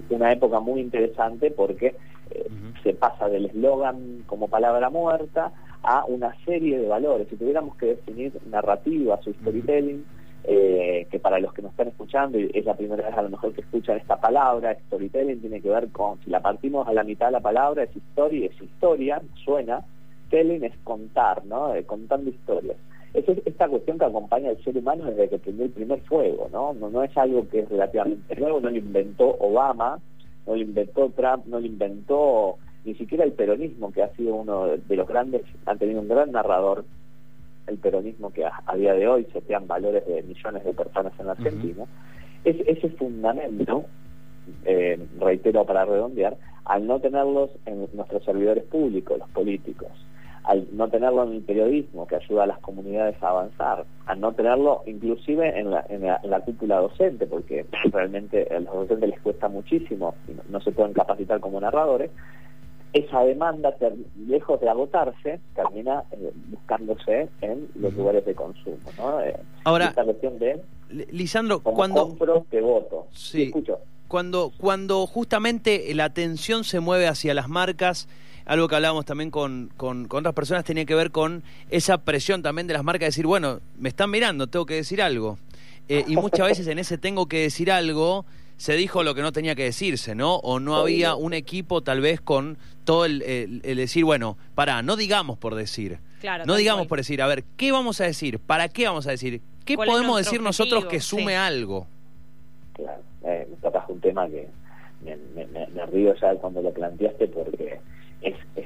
una 0.10 0.32
época 0.32 0.60
muy 0.60 0.82
interesante 0.82 1.50
porque 1.50 1.96
eh, 2.32 2.48
se 2.84 2.94
pasa 2.94 3.30
del 3.30 3.46
eslogan 3.46 4.24
como 4.28 4.50
palabra 4.50 4.90
muerta 4.90 5.52
a 5.84 6.04
una 6.06 6.36
serie 6.46 6.80
de 6.80 6.88
valores. 6.88 7.28
Si 7.30 7.38
tuviéramos 7.38 7.76
que 7.78 7.88
definir 7.88 8.34
narrativa, 8.50 9.20
su 9.24 9.34
storytelling, 9.34 10.06
eh, 10.44 11.08
que 11.10 11.20
para 11.20 11.40
los 11.40 11.54
que 11.54 11.62
nos 11.62 11.72
están 11.72 11.88
escuchando, 11.88 12.38
y 12.38 12.52
es 12.54 12.66
la 12.66 12.76
primera 12.76 13.08
vez 13.08 13.18
a 13.18 13.22
lo 13.22 13.30
mejor 13.30 13.54
que 13.54 13.62
escuchan 13.62 13.98
esta 13.98 14.20
palabra, 14.20 14.78
storytelling 14.88 15.40
tiene 15.40 15.62
que 15.62 15.70
ver 15.70 15.90
con, 15.90 16.20
si 16.24 16.30
la 16.30 16.42
partimos 16.42 16.88
a 16.88 16.94
la 16.94 17.04
mitad 17.04 17.28
de 17.28 17.34
la 17.34 17.40
palabra, 17.40 17.84
es 17.84 17.96
historia, 17.96 18.48
es 18.48 18.62
historia, 18.62 19.22
suena, 19.46 19.86
telling 20.30 20.66
es 20.66 20.74
contar, 20.84 21.46
¿no? 21.46 21.74
Eh, 21.74 21.84
contando 21.86 22.30
historias 22.30 22.78
es 23.14 23.26
esta 23.46 23.68
cuestión 23.68 24.00
que 24.00 24.06
acompaña 24.06 24.50
al 24.50 24.64
ser 24.64 24.78
humano 24.78 25.06
desde 25.06 25.30
que 25.30 25.40
prendió 25.40 25.66
el 25.66 25.72
primer 25.72 26.02
fuego, 26.02 26.50
¿no? 26.52 26.74
¿no? 26.74 26.90
No 26.90 27.04
es 27.04 27.16
algo 27.18 27.48
que 27.48 27.60
es 27.60 27.70
relativamente 27.70 28.36
nuevo, 28.36 28.60
no 28.60 28.70
lo 28.70 28.78
inventó 28.78 29.36
Obama, 29.40 30.00
no 30.48 30.56
lo 30.56 30.62
inventó 30.62 31.10
Trump, 31.10 31.46
no 31.46 31.60
lo 31.60 31.66
inventó 31.66 32.58
ni 32.86 32.96
siquiera 32.96 33.24
el 33.24 33.34
peronismo, 33.34 33.92
que 33.92 34.04
ha 34.04 34.14
sido 34.16 34.36
uno 34.36 34.68
de 34.68 34.96
los 34.96 35.08
grandes, 35.08 35.44
han 35.66 35.78
tenido 35.78 36.02
un 36.02 36.08
gran 36.08 36.32
narrador, 36.32 36.84
el 37.68 37.78
peronismo 37.78 38.32
que 38.34 38.46
a, 38.46 38.76
día 38.76 38.94
de 38.94 39.08
hoy 39.08 39.26
setean 39.32 39.68
valores 39.68 40.06
de 40.06 40.22
millones 40.24 40.66
de 40.66 40.74
personas 40.74 41.14
en 41.18 41.28
la 41.28 41.32
Argentina, 41.32 41.86
es, 42.44 42.58
ese 42.68 42.90
fundamento, 42.90 43.86
eh, 44.66 45.00
reitero 45.18 45.66
para 45.66 45.86
redondear, 45.86 46.36
al 46.66 46.86
no 46.86 47.00
tenerlos 47.00 47.52
en 47.66 47.88
nuestros 47.94 48.24
servidores 48.26 48.66
públicos, 48.66 49.18
los 49.18 49.30
políticos, 49.30 49.92
al 50.44 50.68
no 50.72 50.90
tenerlo 50.90 51.24
en 51.24 51.34
el 51.34 51.42
periodismo, 51.42 52.08
que 52.08 52.18
ayuda 52.18 52.44
a 52.44 52.48
las 52.48 52.60
comunidades 52.60 53.22
a 53.22 53.30
avanzar, 53.30 53.86
al 54.06 54.20
no 54.20 54.34
tenerlo 54.34 54.84
inclusive 54.86 55.58
en 55.58 55.72
la, 55.72 55.86
en 55.90 56.02
la, 56.06 56.40
cúpula 56.42 56.80
docente, 56.80 57.26
porque 57.26 57.66
realmente 57.92 58.48
a 58.54 58.60
los 58.60 58.74
docentes 58.74 59.10
les 59.10 59.22
cuesta 59.22 59.48
muchísimo, 59.48 60.16
no, 60.50 60.60
se 60.62 60.72
pueden 60.72 60.94
capacitar 60.94 61.40
como 61.40 61.60
narradores, 61.60 62.12
esa 62.92 63.24
demanda, 63.24 63.76
lejos 64.28 64.62
de 64.62 64.70
agotarse, 64.70 65.40
termina 65.56 66.04
eh, 66.12 66.32
buscándose 66.50 67.28
en 67.42 67.68
los 67.76 67.94
lugares 67.96 68.24
de 68.24 68.36
consumo. 68.36 68.78
¿no? 69.00 69.20
Eh, 69.22 69.36
Ahora, 69.64 69.86
esta 69.86 70.04
cuestión 70.04 70.38
de, 70.38 70.62
Lisandro, 71.12 71.62
cuando... 71.62 72.10
compro, 72.10 72.46
te 72.50 72.62
voto. 72.62 73.08
Sí. 73.12 73.44
Escucho. 73.44 73.80
Cuando, 74.14 74.54
cuando 74.56 75.08
justamente 75.08 75.92
la 75.96 76.06
atención 76.06 76.66
se 76.66 76.80
mueve 76.80 77.08
hacia 77.08 77.34
las 77.34 77.50
marcas 77.50 78.08
algo 78.46 78.68
que 78.68 78.76
hablábamos 78.76 79.06
también 79.06 79.32
con, 79.32 79.72
con, 79.76 80.06
otras 80.08 80.36
personas 80.36 80.64
tenía 80.64 80.86
que 80.86 80.94
ver 80.94 81.10
con 81.10 81.42
esa 81.72 81.98
presión 81.98 82.44
también 82.44 82.68
de 82.68 82.76
las 82.76 82.84
marcas 82.84 83.00
de 83.00 83.06
decir, 83.08 83.26
bueno, 83.26 83.60
me 83.76 83.90
están 83.90 84.12
mirando, 84.12 84.46
tengo 84.46 84.68
que 84.68 84.76
decir 84.76 85.02
algo. 85.02 85.40
Eh, 85.90 86.06
y 86.08 86.16
muchas 86.16 86.46
veces 86.46 86.68
en 86.68 86.78
ese 86.78 87.00
tengo 87.00 87.26
que 87.26 87.40
decir 87.40 87.72
algo 87.72 88.24
se 88.56 88.76
dijo 88.76 89.02
lo 89.02 89.16
que 89.16 89.24
no 89.24 89.32
tenía 89.32 89.56
que 89.56 89.64
decirse, 89.64 90.14
¿no? 90.14 90.36
O 90.36 90.60
no 90.60 90.76
había 90.76 91.16
un 91.16 91.34
equipo 91.34 91.82
tal 91.82 92.00
vez 92.00 92.22
con 92.22 92.60
todo 92.84 93.06
el, 93.06 93.64
decir, 93.64 94.06
bueno, 94.06 94.38
para, 94.54 94.84
no 94.84 94.96
digamos 94.96 95.40
por 95.40 95.56
decir. 95.56 95.98
Claro, 96.22 96.46
no 96.46 96.56
digamos 96.56 96.86
por 96.86 97.00
decir, 97.00 97.20
a 97.24 97.26
ver, 97.26 97.46
¿qué 97.58 97.72
vamos 97.72 98.00
a 98.00 98.04
decir? 98.04 98.38
¿Para 98.38 98.70
qué 98.70 98.86
vamos 98.86 99.08
a 99.08 99.10
decir? 99.10 99.42
¿Qué 99.66 99.76
podemos 99.76 100.24
decir 100.24 100.40
nosotros 100.40 100.86
que 100.86 101.02
sume 101.02 101.36
algo? 101.36 101.88
Claro, 102.74 103.02
eh, 103.24 103.48
me 103.50 103.94
un 103.94 104.00
tema 104.00 104.28
que 104.28 104.48
me, 105.04 105.18
me, 105.36 105.68
me, 105.68 105.86
río 105.88 106.14
ya 106.16 106.36
cuando 106.36 106.62
lo 106.62 106.72
planteaste 106.72 107.28
porque 107.28 107.80
es, 108.22 108.36
es 108.56 108.66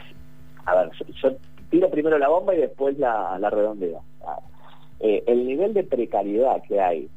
a 0.65 0.75
ver, 0.75 0.91
yo, 1.21 1.35
tiro 1.69 1.89
primero 1.89 2.17
la 2.17 2.27
bomba 2.27 2.53
y 2.55 2.59
después 2.59 2.97
la, 2.99 3.37
la 3.39 3.49
redondeo. 3.49 4.01
Ah, 4.25 4.39
eh, 4.99 5.23
el 5.27 5.45
nivel 5.45 5.73
de 5.73 5.83
precariedad 5.83 6.61
que 6.67 6.79
hay 6.81 7.09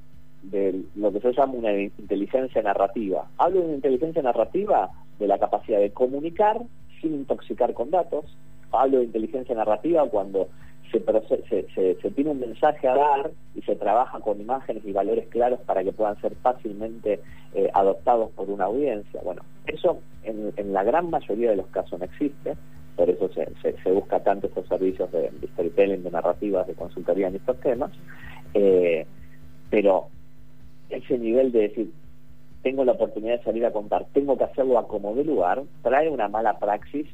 de 0.43 0.83
lo 0.95 1.13
que 1.13 1.21
yo 1.21 1.31
llamo 1.31 1.59
una 1.59 1.73
inteligencia 1.73 2.63
narrativa. 2.63 3.29
Hablo 3.39 3.61
de 3.61 3.67
una 3.67 3.75
inteligencia 3.75 4.23
narrativa 4.23 4.91
de 5.19 5.27
la 5.27 5.39
capacidad 5.39 5.81
de 5.81 5.91
comunicar 5.91 6.61
sin 7.01 7.15
intoxicar 7.15 7.75
con 7.75 7.91
datos. 7.91 8.25
Hablo 8.73 8.99
de 8.99 9.05
inteligencia 9.05 9.55
narrativa 9.55 10.09
cuando 10.09 10.49
se, 10.91 12.11
tiene 12.11 12.31
un 12.31 12.41
mensaje 12.41 12.89
a 12.89 12.95
dar 12.95 13.31
y 13.55 13.63
se 13.63 13.77
trabaja 13.77 14.21
con 14.21 14.41
imágenes 14.41 14.85
y 14.85 14.93
valores 14.93 15.29
claros 15.29 15.61
para 15.61 15.85
que 15.85 15.93
puedan 15.93 16.21
ser 16.21 16.35
fácilmente 16.37 17.21
eh, 17.55 17.71
adoptados 17.73 18.31
por 18.33 18.51
una 18.51 18.65
audiencia. 18.65 19.21
Bueno, 19.23 19.43
eso 19.67 19.99
en, 20.23 20.73
la 20.73 20.83
gran 20.83 21.11
mayoría 21.11 21.51
de 21.51 21.57
los 21.57 21.67
casos 21.69 21.99
no 21.99 22.05
existe, 22.05 22.57
por 22.97 23.09
eso 23.09 23.31
se, 23.33 23.49
se, 23.63 23.93
busca 23.93 24.21
tanto 24.21 24.49
estos 24.49 24.67
servicios 24.69 25.11
de, 25.13 25.31
storytelling, 25.53 26.03
de 26.03 26.11
narrativas, 26.11 26.67
de 26.67 26.75
consultoría 26.75 27.29
en 27.29 27.37
estos 27.37 27.59
temas, 27.61 27.93
eh, 28.55 29.07
pero 29.71 30.09
ese 30.91 31.19
nivel 31.19 31.53
de 31.53 31.61
decir, 31.61 31.93
tengo 32.63 32.85
la 32.85 32.93
oportunidad 32.93 33.39
de 33.39 33.45
salir 33.45 33.65
a 33.65 33.73
contar, 33.73 34.07
tengo 34.13 34.37
que 34.37 34.45
hacerlo 34.45 34.79
a 34.79 34.87
como 34.87 35.15
de 35.15 35.25
lugar, 35.25 35.63
trae 35.83 36.11
una 36.11 36.29
mala 36.29 36.59
praxis 36.59 37.07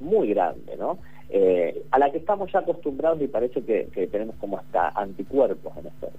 muy 0.00 0.28
grande, 0.28 0.76
¿no? 0.78 0.98
Eh, 1.30 1.84
a 1.90 1.98
la 1.98 2.10
que 2.10 2.18
estamos 2.18 2.50
ya 2.50 2.60
acostumbrados 2.60 3.20
y 3.20 3.28
parece 3.28 3.62
que, 3.62 4.06
tenemos 4.10 4.36
como 4.36 4.58
hasta 4.58 4.88
anticuerpos 4.90 5.76
en 5.76 5.86
esto. 5.86 6.10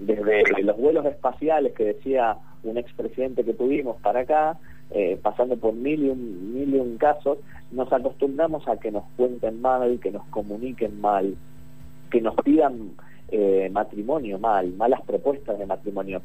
Desde 0.00 0.62
los 0.62 0.76
vuelos 0.76 1.04
espaciales 1.06 1.74
que 1.74 1.84
decía 1.84 2.36
un 2.62 2.78
expresidente 2.78 3.44
que 3.44 3.52
tuvimos 3.52 4.00
para 4.00 4.20
acá, 4.20 4.58
eh, 4.90 5.18
pasando 5.20 5.56
por 5.56 5.74
mil 5.74 6.02
y, 6.04 6.08
un, 6.08 6.54
mil 6.54 6.74
y 6.74 6.78
un 6.78 6.96
casos, 6.96 7.38
nos 7.72 7.92
acostumbramos 7.92 8.66
a 8.68 8.78
que 8.78 8.90
nos 8.90 9.04
cuenten 9.16 9.60
mal, 9.60 10.00
que 10.00 10.10
nos 10.10 10.24
comuniquen 10.28 10.98
mal, 11.00 11.34
que 12.10 12.22
nos 12.22 12.34
pidan 12.36 12.92
eh, 13.30 13.68
matrimonio 13.72 14.38
mal, 14.38 14.72
malas 14.74 15.02
propuestas 15.02 15.58
de 15.58 15.66
matrimonio. 15.66 16.22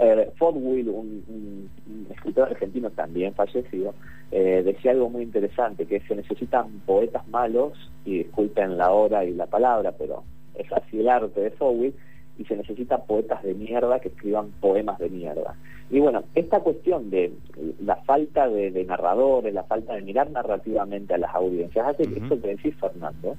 Eh, 0.00 0.30
Ford 0.36 0.56
Will, 0.56 0.88
un, 0.88 1.70
escritor 2.10 2.48
argentino 2.48 2.90
también 2.90 3.34
fallecido, 3.34 3.94
eh, 4.30 4.62
decía 4.64 4.92
algo 4.92 5.10
muy 5.10 5.22
interesante, 5.22 5.86
que 5.86 6.00
se 6.00 6.16
necesitan 6.16 6.80
poetas 6.86 7.26
malos, 7.28 7.72
y 8.04 8.18
disculpen 8.18 8.78
la 8.78 8.90
hora 8.90 9.24
y 9.24 9.34
la 9.34 9.46
palabra, 9.46 9.92
pero 9.92 10.24
es 10.54 10.72
así 10.72 11.00
el 11.00 11.08
arte 11.08 11.40
de 11.40 11.52
Will 11.60 11.94
y 12.38 12.44
se 12.44 12.56
necesitan 12.56 13.02
poetas 13.06 13.42
de 13.42 13.54
mierda 13.54 13.98
que 13.98 14.08
escriban 14.08 14.50
poemas 14.60 14.98
de 14.98 15.10
mierda. 15.10 15.56
Y 15.90 16.00
bueno, 16.00 16.22
esta 16.34 16.60
cuestión 16.60 17.10
de 17.10 17.32
la 17.84 17.96
falta 17.96 18.48
de, 18.48 18.84
narradores, 18.84 19.52
la 19.52 19.64
falta 19.64 19.94
de 19.94 20.02
mirar 20.02 20.30
narrativamente 20.30 21.14
a 21.14 21.18
las 21.18 21.34
audiencias, 21.34 21.86
hace 21.86 22.04
que 22.04 22.20
esto 22.20 22.40
que 22.40 22.48
decís, 22.48 22.74
Fernando, 22.76 23.36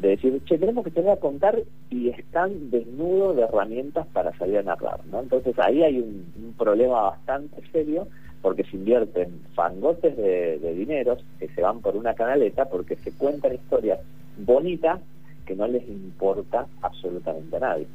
de 0.00 0.08
decir, 0.10 0.40
che, 0.44 0.58
tenemos 0.58 0.84
que 0.84 0.90
tener 0.90 1.10
a 1.10 1.16
contar 1.16 1.60
y 1.90 2.08
están 2.08 2.70
desnudos 2.70 3.36
de 3.36 3.42
herramientas 3.42 4.06
para 4.12 4.36
salir 4.38 4.58
a 4.58 4.62
narrar, 4.62 5.00
¿no? 5.10 5.20
Entonces 5.20 5.58
ahí 5.58 5.82
hay 5.82 6.00
un, 6.00 6.54
problema 6.56 7.02
bastante 7.02 7.62
serio 7.70 8.08
porque 8.42 8.64
se 8.64 8.76
invierten 8.76 9.40
fangotes 9.54 10.16
de, 10.16 10.58
de 10.58 10.74
dineros 10.74 11.24
que 11.38 11.48
se 11.48 11.62
van 11.62 11.80
por 11.80 11.96
una 11.96 12.14
canaleta 12.14 12.64
porque 12.64 12.96
se 12.96 13.12
cuentan 13.12 13.54
historias 13.54 14.00
bonitas 14.38 15.00
que 15.46 15.56
no 15.56 15.66
les 15.66 15.88
importa 15.88 16.66
absolutamente 16.82 17.56
a 17.56 17.60
nadie. 17.60 17.86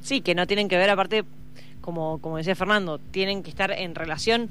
Sí, 0.00 0.20
que 0.20 0.34
no 0.34 0.46
tienen 0.46 0.68
que 0.68 0.78
ver, 0.78 0.90
aparte, 0.90 1.24
como, 1.80 2.18
como 2.20 2.38
decía 2.38 2.54
Fernando, 2.54 2.98
tienen 2.98 3.42
que 3.42 3.50
estar 3.50 3.70
en 3.70 3.94
relación, 3.94 4.48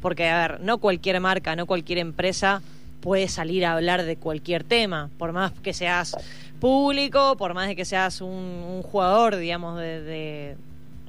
porque, 0.00 0.28
a 0.28 0.48
ver, 0.48 0.60
no 0.60 0.78
cualquier 0.78 1.20
marca, 1.20 1.56
no 1.56 1.66
cualquier 1.66 1.98
empresa 1.98 2.62
puedes 3.00 3.32
salir 3.32 3.64
a 3.64 3.74
hablar 3.74 4.04
de 4.04 4.16
cualquier 4.16 4.64
tema, 4.64 5.10
por 5.18 5.32
más 5.32 5.52
que 5.52 5.72
seas 5.72 6.16
público, 6.60 7.36
por 7.36 7.54
más 7.54 7.68
de 7.68 7.76
que 7.76 7.84
seas 7.84 8.20
un, 8.20 8.82
jugador, 8.82 9.36
digamos, 9.36 9.78
de, 9.78 10.56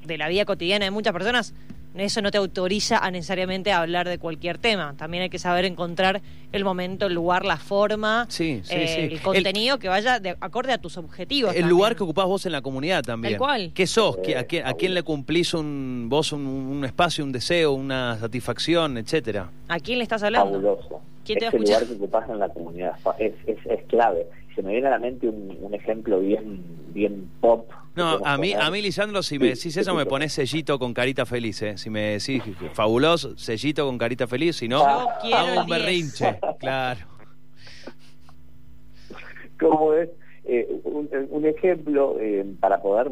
de, 0.06 0.18
la 0.18 0.28
vida 0.28 0.46
cotidiana 0.46 0.86
de 0.86 0.92
muchas 0.92 1.14
personas, 1.14 1.54
eso 1.96 2.22
no 2.22 2.32
te 2.32 2.38
autoriza 2.38 2.98
a 3.00 3.12
necesariamente 3.12 3.72
hablar 3.72 4.08
de 4.08 4.18
cualquier 4.18 4.58
tema. 4.58 4.96
También 4.98 5.24
hay 5.24 5.30
que 5.30 5.40
saber 5.40 5.66
encontrar 5.66 6.22
el 6.52 6.64
momento, 6.64 7.08
el 7.08 7.14
lugar, 7.14 7.46
la 7.46 7.58
forma, 7.58 8.28
eh, 8.40 9.10
el 9.12 9.22
contenido 9.22 9.78
que 9.78 9.90
vaya 9.90 10.20
de, 10.20 10.38
acorde 10.40 10.72
a 10.72 10.78
tus 10.78 10.98
objetivos. 10.98 11.54
El 11.54 11.68
lugar 11.68 11.96
que 11.96 12.04
ocupás 12.04 12.26
vos 12.26 12.46
en 12.46 12.54
la 12.54 12.62
comunidad 12.62 13.04
también. 13.04 13.38
cual. 13.38 13.72
¿Qué 13.74 13.88
sos? 13.88 14.18
¿A 14.38 14.44
quién, 14.44 14.66
a 14.66 14.74
quién 14.74 14.94
le 14.94 15.04
cumplís 15.04 15.54
un, 15.54 16.08
vos 16.10 16.32
un, 16.32 16.84
espacio, 16.86 17.26
un 17.26 17.32
deseo, 17.32 17.74
una 17.74 18.18
satisfacción, 18.18 18.98
etcétera? 18.98 19.50
¿A 19.68 19.80
quién 19.80 19.98
le 19.98 20.04
estás 20.04 20.24
hablando? 20.24 20.62
Fabuloso. 20.62 21.02
¿Quién 21.26 21.40
te 21.40 21.58
lugar 21.58 21.86
que 21.86 21.94
ocupás 21.94 22.30
en 22.30 22.40
la 22.40 22.50
comunidad 22.50 22.98
es, 23.20 23.34
es, 23.48 23.58
es 23.66 23.84
clave. 23.88 24.28
Se 24.56 24.62
me 24.62 24.72
viene 24.72 24.88
a 24.88 24.92
la 24.92 25.00
mente 25.00 25.30
un, 25.30 25.58
un 25.62 25.74
ejemplo 25.74 26.20
bien, 26.20 26.62
bien 26.94 27.30
pop 27.40 27.72
no, 27.96 28.20
a 28.24 28.38
mí, 28.38 28.54
a 28.54 28.72
mí, 28.72 28.82
Lisandro, 28.82 29.22
si 29.22 29.38
me 29.38 29.48
decís 29.48 29.76
eso, 29.76 29.94
me 29.94 30.06
pones 30.06 30.32
sellito 30.32 30.80
con 30.80 30.94
carita 30.94 31.26
feliz, 31.26 31.62
¿eh? 31.62 31.78
Si 31.78 31.90
me 31.90 32.18
decís 32.18 32.42
fabuloso, 32.74 33.38
sellito 33.38 33.86
con 33.86 33.98
carita 33.98 34.28
feliz, 34.28 34.56
si 34.56 34.70
no, 34.70 34.86
hago 34.86 35.62
un 35.62 35.68
berrinche, 35.68 36.40
claro. 36.58 37.02
¿Cómo 39.60 39.94
es? 39.94 40.10
Eh, 40.46 40.68
un, 40.86 41.46
ejemplo 41.46 42.18
eh, 42.20 42.46
para 42.60 42.82
poder, 42.82 43.12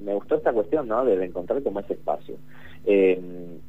me 0.00 0.14
gustó 0.14 0.36
esta 0.36 0.52
cuestión, 0.52 0.86
¿no? 0.88 1.04
De 1.04 1.24
encontrar 1.24 1.62
como 1.62 1.80
ese 1.80 1.94
espacio. 1.94 2.36
Eh, 2.90 3.20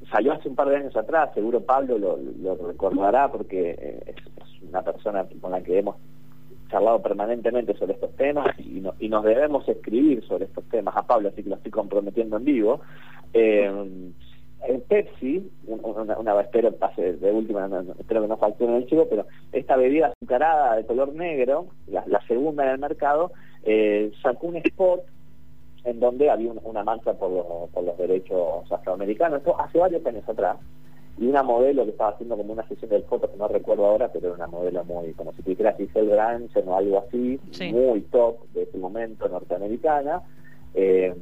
salió 0.10 0.32
hace 0.32 0.48
un 0.48 0.56
par 0.56 0.70
de 0.70 0.78
años 0.78 0.96
atrás, 0.96 1.32
seguro 1.34 1.60
Pablo 1.60 1.98
lo, 1.98 2.56
recordará 2.68 3.30
porque 3.30 4.02
es, 4.06 4.16
una 4.64 4.82
persona 4.82 5.26
con 5.42 5.52
la 5.52 5.62
que 5.62 5.80
hemos 5.80 5.98
charlado 6.70 7.02
permanentemente 7.02 7.74
sobre 7.74 7.96
estos 7.96 8.16
temas 8.16 8.48
y, 8.60 8.80
nos 8.80 9.24
debemos 9.26 9.68
escribir 9.68 10.24
sobre 10.24 10.46
estos 10.46 10.64
temas 10.70 10.96
a 10.96 11.06
Pablo, 11.06 11.28
así 11.28 11.44
que 11.44 11.50
lo 11.50 11.58
estoy 11.58 11.72
comprometiendo 11.72 12.38
en 12.38 12.46
vivo. 12.46 12.80
Eh, 13.34 13.70
en 14.68 14.82
Pepsi, 14.82 15.52
una, 15.68 16.18
una 16.18 16.42
espero 16.42 16.74
de 16.96 17.32
última, 17.32 17.70
espero 18.00 18.22
que 18.22 18.28
no 18.28 18.38
falte 18.38 18.64
en 18.64 18.76
el 18.76 18.86
chivo, 18.86 19.06
pero 19.10 19.26
esta 19.52 19.76
bebida 19.76 20.14
azucarada 20.14 20.78
de 20.78 20.86
color 20.86 21.14
negro, 21.14 21.68
la, 21.88 22.22
segunda 22.26 22.64
en 22.64 22.72
el 22.72 22.80
mercado, 22.80 23.34
eh, 23.64 24.14
sacó 24.22 24.48
un 24.48 24.58
spot 24.58 25.02
en 25.84 26.00
donde 26.00 26.30
había 26.30 26.52
una, 26.52 26.62
una 26.64 26.84
mancha 26.84 27.14
por 27.14 27.32
los, 27.32 27.70
por 27.72 27.84
los 27.84 27.98
derechos 27.98 28.72
afroamericanos, 28.72 29.40
esto 29.40 29.60
hace 29.60 29.78
varios 29.78 30.06
años 30.06 30.28
atrás, 30.28 30.58
y 31.18 31.28
una 31.28 31.44
modelo 31.44 31.84
que 31.84 31.92
estaba 31.92 32.12
haciendo 32.12 32.38
como 32.38 32.54
una 32.54 32.68
sesión 32.68 32.90
de 32.92 33.02
fotos 33.02 33.30
que 33.30 33.38
no 33.38 33.48
recuerdo 33.48 33.86
ahora, 33.86 34.10
pero 34.12 34.28
era 34.28 34.36
una 34.36 34.48
modelo 34.48 34.84
muy, 34.86 35.14
como 35.14 35.34
si 35.34 35.42
dijera 35.42 35.74
Giselle 35.74 36.12
Branchen 36.14 36.68
o 36.68 36.78
algo 36.78 37.00
así, 37.00 37.40
muy 37.74 38.02
top 38.02 38.38
de 38.54 38.64
ese 38.64 38.78
momento 38.78 39.28
norteamericana. 39.28 40.22
Eh, 40.74 41.14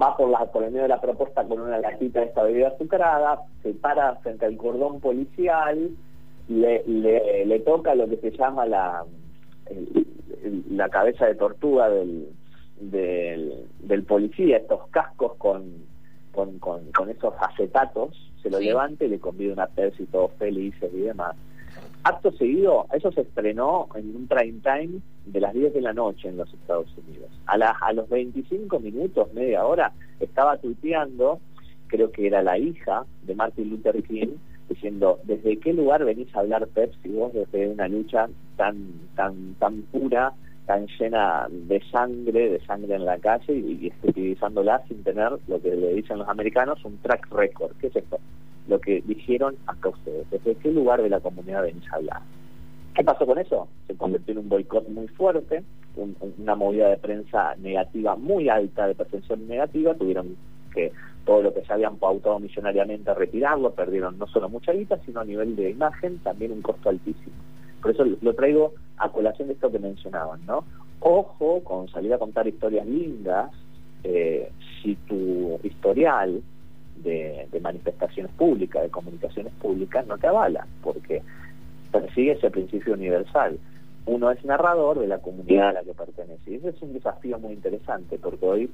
va 0.00 0.16
por, 0.16 0.28
la, 0.28 0.44
por 0.52 0.62
el 0.64 0.70
medio 0.70 0.82
de 0.82 0.88
la 0.88 1.00
propuesta 1.00 1.44
con 1.44 1.60
una 1.60 1.78
latita 1.78 2.20
de 2.20 2.26
esta 2.26 2.42
bebida 2.42 2.68
azucarada, 2.68 3.42
se 3.62 3.72
para 3.74 4.16
frente 4.16 4.44
al 4.46 4.56
cordón 4.56 5.00
policial, 5.00 5.90
le, 6.48 6.82
le, 6.86 7.44
le 7.46 7.60
toca 7.60 7.94
lo 7.94 8.08
que 8.08 8.16
se 8.18 8.30
llama 8.32 8.66
la, 8.66 9.04
el- 9.70 10.06
el- 10.44 10.64
la 10.76 10.88
cabeza 10.88 11.26
de 11.26 11.34
tortuga 11.36 11.88
del, 11.88 12.28
del, 12.80 13.66
del 13.80 14.02
policía, 14.04 14.58
estos 14.58 14.88
cascos 14.90 15.34
con, 15.36 15.64
con, 16.32 16.58
con, 16.58 16.90
con 16.92 17.08
esos 17.10 17.34
acetatos, 17.40 18.30
se 18.42 18.50
lo 18.50 18.58
Sí. 18.58 18.66
levanta 18.66 19.04
y 19.04 19.08
le 19.08 19.18
convida 19.18 19.52
una 19.52 19.66
Pepsi, 19.66 20.06
todos 20.06 20.32
felices 20.38 20.90
y 20.94 21.00
demás. 21.00 21.34
Acto 22.04 22.30
seguido, 22.32 22.86
eso 22.92 23.10
se 23.10 23.22
estrenó 23.22 23.88
en 23.96 24.14
un 24.14 24.26
prime 24.28 24.60
time 24.62 25.00
de 25.24 25.40
las 25.40 25.52
10 25.54 25.74
de 25.74 25.80
la 25.80 25.92
noche 25.92 26.28
en 26.28 26.36
los 26.36 26.52
Estados 26.54 26.86
Unidos. 26.96 27.30
A, 27.46 27.58
la- 27.58 27.76
a 27.80 27.92
los 27.92 28.08
25 28.08 28.78
minutos, 28.78 29.32
media 29.34 29.66
hora, 29.66 29.92
estaba 30.20 30.56
tuiteando, 30.58 31.40
creo 31.88 32.12
que 32.12 32.28
era 32.28 32.42
la 32.42 32.58
hija 32.58 33.04
de 33.22 33.34
Martin 33.34 33.70
Luther 33.70 34.00
King, 34.04 34.36
diciendo, 34.68 35.18
¿desde 35.24 35.58
qué 35.58 35.72
lugar 35.72 36.04
venís 36.04 36.34
a 36.36 36.40
hablar 36.40 36.66
Pepsi 36.68 37.08
vos 37.08 37.32
desde 37.32 37.68
una 37.68 37.88
lucha 37.88 38.28
tan, 38.56 38.76
tan, 39.16 39.54
tan 39.54 39.82
pura, 39.82 40.32
tan 40.66 40.86
llena 40.98 41.46
de 41.50 41.80
sangre, 41.90 42.50
de 42.50 42.60
sangre 42.66 42.96
en 42.96 43.04
la 43.04 43.18
calle 43.18 43.54
y, 43.54 43.78
y 43.82 43.86
estupidizándola 43.88 44.82
sin 44.88 45.02
tener 45.04 45.32
lo 45.48 45.60
que 45.60 45.74
le 45.74 45.94
dicen 45.94 46.18
los 46.18 46.28
americanos, 46.28 46.84
un 46.84 46.98
track 46.98 47.32
record? 47.32 47.72
¿Qué 47.80 47.86
es 47.88 47.96
esto? 47.96 48.18
Lo 48.68 48.80
que 48.80 49.00
dijeron 49.06 49.54
acá 49.66 49.90
ustedes, 49.90 50.28
¿desde 50.30 50.56
qué 50.56 50.70
lugar 50.72 51.00
de 51.02 51.08
la 51.08 51.20
comunidad 51.20 51.62
venís 51.62 51.84
a 51.92 51.96
hablar? 51.96 52.20
¿Qué 52.94 53.04
pasó 53.04 53.26
con 53.26 53.38
eso? 53.38 53.68
Se 53.86 53.94
convirtió 53.96 54.32
en 54.32 54.38
un 54.38 54.48
boicot 54.48 54.88
muy 54.88 55.06
fuerte, 55.08 55.62
un- 55.96 56.16
un- 56.20 56.34
una 56.38 56.54
movida 56.56 56.88
de 56.88 56.96
prensa 56.96 57.54
negativa 57.56 58.16
muy 58.16 58.48
alta, 58.48 58.86
de 58.88 58.94
percepción 58.94 59.46
negativa, 59.46 59.94
tuvieron 59.94 60.36
que 60.74 60.90
todo 61.24 61.42
lo 61.42 61.54
que 61.54 61.62
se 61.62 61.72
habían 61.72 61.96
pautado 61.96 62.38
millonariamente 62.38 63.12
retirarlo, 63.14 63.72
perdieron 63.72 64.18
no 64.18 64.26
solo 64.26 64.48
mucha 64.48 64.72
guita, 64.72 64.98
sino 65.04 65.20
a 65.20 65.24
nivel 65.24 65.54
de 65.56 65.70
imagen 65.70 66.18
también 66.18 66.52
un 66.52 66.62
costo 66.62 66.88
altísimo. 66.88 67.34
Por 67.86 67.94
eso 67.94 68.04
lo 68.20 68.34
traigo 68.34 68.74
a 68.96 69.10
colación 69.10 69.46
de 69.46 69.54
esto 69.54 69.70
que 69.70 69.78
mencionaban, 69.78 70.44
¿no? 70.44 70.64
Ojo 70.98 71.62
con 71.62 71.88
salir 71.88 72.12
a 72.12 72.18
contar 72.18 72.48
historias 72.48 72.84
lindas, 72.84 73.52
eh, 74.02 74.50
si 74.82 74.96
tu 75.06 75.60
historial 75.62 76.42
de, 76.96 77.46
de 77.52 77.60
manifestaciones 77.60 78.32
públicas, 78.32 78.82
de 78.82 78.90
comunicaciones 78.90 79.52
públicas, 79.52 80.04
no 80.04 80.18
te 80.18 80.26
avala, 80.26 80.66
porque 80.82 81.22
persigue 81.92 82.32
ese 82.32 82.50
principio 82.50 82.94
universal. 82.94 83.56
Uno 84.06 84.32
es 84.32 84.44
narrador 84.44 84.98
de 84.98 85.06
la 85.06 85.20
comunidad 85.20 85.68
a 85.68 85.72
la 85.74 85.84
que 85.84 85.94
pertenece. 85.94 86.50
Y 86.50 86.54
ese 86.56 86.70
es 86.70 86.82
un 86.82 86.92
desafío 86.92 87.38
muy 87.38 87.52
interesante, 87.52 88.18
porque 88.18 88.46
hoy 88.46 88.70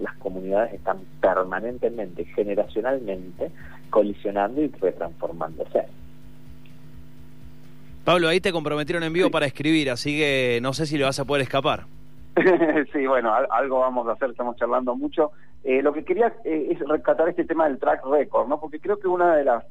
las 0.00 0.16
comunidades 0.16 0.74
están 0.74 0.98
permanentemente, 1.20 2.24
generacionalmente, 2.24 3.52
colisionando 3.90 4.62
y 4.62 4.66
retransformándose. 4.66 5.84
Pablo, 8.04 8.28
ahí 8.28 8.40
te 8.40 8.52
comprometieron 8.52 9.02
en 9.04 9.12
vivo 9.12 9.30
para 9.30 9.46
escribir, 9.46 9.90
así 9.90 10.18
que 10.18 10.58
no 10.62 10.72
sé 10.72 10.86
si 10.86 10.98
le 10.98 11.04
vas 11.04 11.20
a 11.20 11.24
poder 11.24 11.42
escapar. 11.42 11.84
sí, 12.92 13.06
bueno, 13.06 13.32
al- 13.32 13.46
algo 13.50 13.78
vamos 13.80 14.08
a 14.08 14.12
hacer, 14.12 14.30
estamos 14.30 14.56
charlando 14.56 14.96
mucho. 14.96 15.30
Eh, 15.64 15.82
lo 15.82 15.92
que 15.92 16.04
quería 16.04 16.32
eh, 16.44 16.68
es 16.72 16.80
rescatar 16.88 17.28
este 17.28 17.44
tema 17.44 17.68
del 17.68 17.78
track 17.78 18.04
record, 18.06 18.48
¿no? 18.48 18.58
Porque 18.58 18.80
creo 18.80 18.98
que 18.98 19.06
una 19.06 19.36
de 19.36 19.44
las 19.44 19.64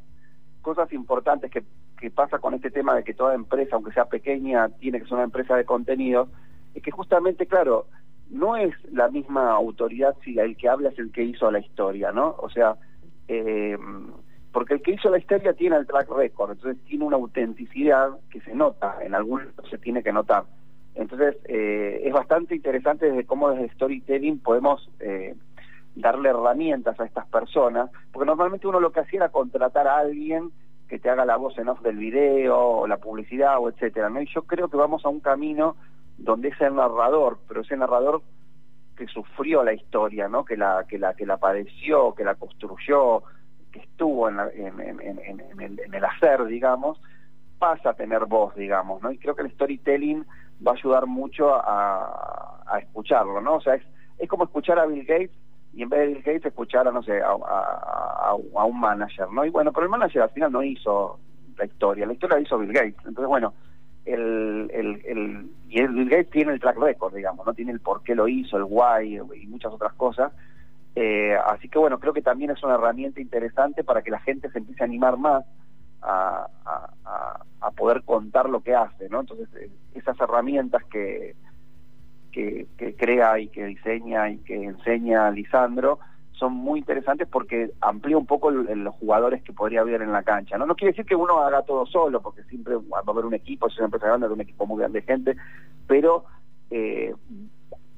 cosas 0.61 0.91
importantes 0.93 1.51
que, 1.51 1.63
que 1.99 2.09
pasa 2.11 2.39
con 2.39 2.53
este 2.53 2.71
tema 2.71 2.95
de 2.95 3.03
que 3.03 3.13
toda 3.13 3.33
empresa, 3.35 3.75
aunque 3.75 3.91
sea 3.91 4.05
pequeña, 4.05 4.69
tiene 4.79 4.99
que 4.99 5.05
ser 5.05 5.15
una 5.15 5.23
empresa 5.23 5.55
de 5.57 5.65
contenido, 5.65 6.29
es 6.73 6.81
que 6.83 6.91
justamente, 6.91 7.47
claro, 7.47 7.87
no 8.29 8.55
es 8.55 8.73
la 8.93 9.09
misma 9.09 9.51
autoridad 9.51 10.15
si 10.23 10.39
el 10.39 10.55
que 10.55 10.69
habla 10.69 10.89
es 10.89 10.99
el 10.99 11.11
que 11.11 11.23
hizo 11.23 11.51
la 11.51 11.59
historia, 11.59 12.13
¿no? 12.13 12.35
O 12.39 12.49
sea, 12.49 12.75
eh, 13.27 13.77
porque 14.51 14.73
el 14.73 14.81
que 14.81 14.91
hizo 14.91 15.09
la 15.09 15.17
historia 15.17 15.53
tiene 15.53 15.77
el 15.77 15.87
track 15.87 16.09
record, 16.09 16.51
entonces 16.51 16.83
tiene 16.85 17.05
una 17.05 17.15
autenticidad 17.15 18.09
que 18.29 18.41
se 18.41 18.53
nota, 18.53 18.97
en 19.01 19.15
algún 19.15 19.41
se 19.69 19.77
tiene 19.77 20.03
que 20.03 20.11
notar. 20.11 20.43
Entonces, 20.95 21.37
eh, 21.45 22.01
es 22.03 22.13
bastante 22.13 22.55
interesante 22.55 23.09
desde 23.09 23.25
cómo 23.25 23.51
desde 23.51 23.73
storytelling 23.73 24.39
podemos 24.39 24.89
eh, 24.99 25.35
darle 25.95 26.29
herramientas 26.29 26.99
a 26.99 27.05
estas 27.05 27.27
personas, 27.27 27.89
porque 28.11 28.25
normalmente 28.25 28.67
uno 28.67 28.79
lo 28.79 28.91
que 28.91 28.99
hacía 28.99 29.19
era 29.19 29.29
contratar 29.29 29.87
a 29.87 29.99
alguien 29.99 30.51
que 30.89 30.99
te 30.99 31.09
haga 31.09 31.23
la 31.23 31.37
voz 31.37 31.57
en 31.57 31.69
off 31.69 31.81
del 31.81 31.95
video, 31.95 32.57
o 32.57 32.87
la 32.87 32.97
publicidad, 32.97 33.59
o 33.59 33.69
etcétera, 33.69 34.09
¿no? 34.09 34.21
Y 34.21 34.27
yo 34.27 34.43
creo 34.43 34.67
que 34.67 34.75
vamos 34.75 35.05
a 35.05 35.09
un 35.09 35.21
camino 35.21 35.77
donde 36.17 36.49
ese 36.49 36.69
narrador, 36.69 37.39
pero 37.47 37.61
ese 37.61 37.77
narrador 37.77 38.21
que 38.97 39.07
sufrió 39.07 39.63
la 39.63 39.73
historia, 39.73 40.27
¿no? 40.27 40.43
Que 40.43 40.57
la, 40.57 40.85
que 40.89 40.99
la, 40.99 41.13
que 41.13 41.25
la 41.25 41.37
padeció, 41.37 42.13
que 42.13 42.25
la 42.25 42.35
construyó, 42.35 43.23
que 43.71 43.79
estuvo 43.79 44.27
en, 44.29 44.37
la- 44.37 44.49
en, 44.53 44.79
el, 44.79 45.79
en 45.79 45.93
el 45.93 46.05
hacer, 46.05 46.45
digamos, 46.45 47.01
pasa 47.59 47.91
a 47.91 47.93
tener 47.93 48.25
voz, 48.25 48.55
digamos, 48.55 49.01
¿no? 49.01 49.11
Y 49.11 49.17
creo 49.17 49.35
que 49.35 49.43
el 49.43 49.51
storytelling 49.51 50.25
va 50.65 50.71
a 50.71 50.75
ayudar 50.75 51.05
mucho 51.05 51.53
a, 51.55 52.63
a 52.67 52.79
escucharlo, 52.79 53.39
¿no? 53.41 53.55
O 53.55 53.61
sea, 53.61 53.75
es, 53.75 54.29
como 54.29 54.43
escuchar 54.45 54.79
a 54.79 54.85
Bill 54.85 55.05
Gates 55.05 55.31
y 55.73 55.83
en 55.83 55.89
vez 55.89 55.99
de 56.01 56.07
Bill 56.07 56.23
Gates 56.23 56.45
escuchar 56.45 56.87
a, 56.87 56.91
no 56.91 57.01
sé, 57.03 57.21
a 57.21 58.33
un 58.65 58.79
manager, 58.79 59.29
¿no? 59.31 59.45
Y 59.45 59.49
bueno, 59.49 59.71
pero 59.71 59.85
el 59.85 59.89
manager 59.91 60.23
al 60.23 60.29
final 60.31 60.51
no 60.51 60.63
hizo 60.63 61.19
la 61.57 61.65
historia, 61.65 62.05
la 62.05 62.13
historia 62.13 62.37
la 62.37 62.41
hizo 62.43 62.57
Bill 62.57 62.73
Gates. 62.73 62.97
Entonces, 63.05 63.27
bueno, 63.27 63.53
el, 64.05 64.69
el, 64.73 65.01
el, 65.05 65.49
y 65.69 65.79
el 65.79 65.89
Bill 65.89 66.09
Gates 66.09 66.29
tiene 66.31 66.53
el 66.53 66.59
track 66.59 66.77
record, 66.77 67.15
digamos, 67.15 67.45
¿no? 67.45 67.53
Tiene 67.53 67.71
el 67.71 67.79
por 67.79 68.03
qué 68.03 68.15
lo 68.15 68.27
hizo, 68.27 68.57
el 68.57 68.65
why 68.67 69.19
y 69.35 69.47
muchas 69.47 69.71
otras 69.71 69.93
cosas. 69.93 70.31
Eh, 70.95 71.37
así 71.47 71.69
que 71.69 71.79
bueno, 71.79 71.99
creo 71.99 72.13
que 72.13 72.21
también 72.21 72.51
es 72.51 72.61
una 72.63 72.75
herramienta 72.75 73.21
interesante 73.21 73.83
para 73.83 74.01
que 74.01 74.11
la 74.11 74.19
gente 74.19 74.49
se 74.51 74.57
empiece 74.57 74.83
a 74.83 74.85
animar 74.85 75.17
más 75.17 75.45
a, 76.01 76.47
poder 77.77 78.03
contar 78.03 78.49
lo 78.49 78.61
que 78.61 78.75
hace, 78.75 79.09
¿no? 79.09 79.21
Entonces, 79.21 79.49
esas 79.95 80.19
herramientas 80.19 80.83
que, 80.85 81.35
que, 82.31 82.67
crea 82.97 83.39
y 83.39 83.47
que 83.47 83.65
diseña 83.65 84.29
y 84.29 84.37
que 84.39 84.55
enseña 84.55 85.31
Lisandro 85.31 85.99
son 86.33 86.53
muy 86.53 86.79
interesantes 86.79 87.27
porque 87.27 87.71
amplía 87.81 88.17
un 88.17 88.25
poco 88.25 88.51
los 88.51 88.95
jugadores 88.95 89.41
que 89.43 89.53
podría 89.53 89.81
haber 89.81 90.01
en 90.01 90.11
la 90.11 90.23
cancha. 90.23 90.57
¿no? 90.57 90.65
no 90.65 90.75
quiere 90.75 90.91
decir 90.91 91.05
que 91.05 91.15
uno 91.15 91.39
haga 91.39 91.63
todo 91.63 91.85
solo, 91.85 92.21
porque 92.21 92.43
siempre 92.43 92.75
va 92.75 92.99
a 92.99 93.11
haber 93.11 93.25
un 93.25 93.33
equipo, 93.33 93.67
es 93.67 93.77
una 93.77 93.85
empresa 93.85 94.07
grande, 94.07 94.27
un 94.27 94.41
equipo 94.41 94.65
muy 94.65 94.79
grande 94.79 95.01
de 95.01 95.05
gente, 95.05 95.35
pero 95.87 96.25
eh, 96.71 97.13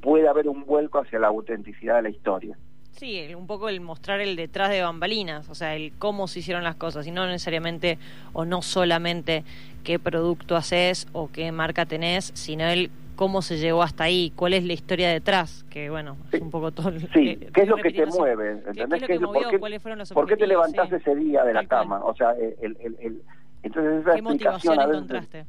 puede 0.01 0.27
haber 0.27 0.47
un 0.47 0.65
vuelco 0.65 0.99
hacia 0.99 1.19
la 1.19 1.27
autenticidad 1.27 1.95
de 1.95 2.01
la 2.03 2.10
historia. 2.10 2.58
Sí, 2.93 3.34
un 3.36 3.47
poco 3.47 3.69
el 3.69 3.82
mostrar 3.82 4.19
el 4.21 4.36
detrás 4.36 4.69
de 4.69 4.82
bambalinas, 4.82 5.49
o 5.49 5.56
sea, 5.56 5.75
el 5.75 5.93
cómo 5.97 6.27
se 6.27 6.39
hicieron 6.39 6.63
las 6.63 6.75
cosas, 6.75 7.06
y 7.08 7.12
no 7.12 7.25
necesariamente 7.25 7.97
o 8.34 8.45
no 8.45 8.62
solamente 8.62 9.43
qué 9.84 9.97
producto 9.99 10.56
haces 10.56 11.08
o 11.12 11.29
qué 11.32 11.51
marca 11.51 11.86
tenés, 11.86 12.32
sino 12.36 12.65
el 12.65 12.91
cómo 13.15 13.41
se 13.41 13.58
llegó 13.58 13.82
hasta 13.84 14.03
ahí, 14.06 14.32
cuál 14.36 14.53
es 14.53 14.63
la 14.63 14.73
historia 14.73 15.10
detrás, 15.10 15.65
que 15.69 15.89
bueno, 15.89 16.17
es 16.32 16.39
un 16.41 16.51
poco 16.51 16.71
todo. 16.71 16.91
Sí, 17.13 17.29
eh, 17.41 17.49
¿qué 17.53 17.62
es 17.63 17.67
lo 17.67 17.77
que 17.77 17.91
te 17.91 18.06
mueve? 18.06 18.62
¿Qué- 18.63 18.69
¿Entendés? 18.69 19.01
qué 19.01 19.08
¿Qué 19.08 19.13
es 19.13 19.21
lo 19.21 19.27
que 19.27 19.34
¿Por 19.34 19.36
movió? 19.36 19.49
qué- 19.49 19.60
¿Cuáles 19.60 19.82
fueron 19.82 19.99
los 19.99 20.13
¿Por 20.13 20.27
qué 20.27 20.38
te 20.38 20.45
Sí. 20.89 20.95
ese 20.95 21.15
día 21.15 21.43
de 21.43 21.53
la 21.53 21.65
cama? 21.67 21.99
O 22.03 22.15
sea, 22.15 22.32
el, 22.32 22.56
el, 22.79 22.95
el- 22.99 23.21
entonces 23.63 24.01
esa 24.01 24.15
¿Qué 24.15 24.21
motivación 24.21 24.79
a 24.79 24.86
veces- 24.86 24.95
encontraste? 24.95 25.45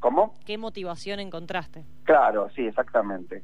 ¿Cómo? 0.00 0.34
¿Qué 0.46 0.58
motivación 0.58 1.20
encontraste? 1.20 1.84
Claro, 2.04 2.48
sí, 2.54 2.66
exactamente. 2.66 3.42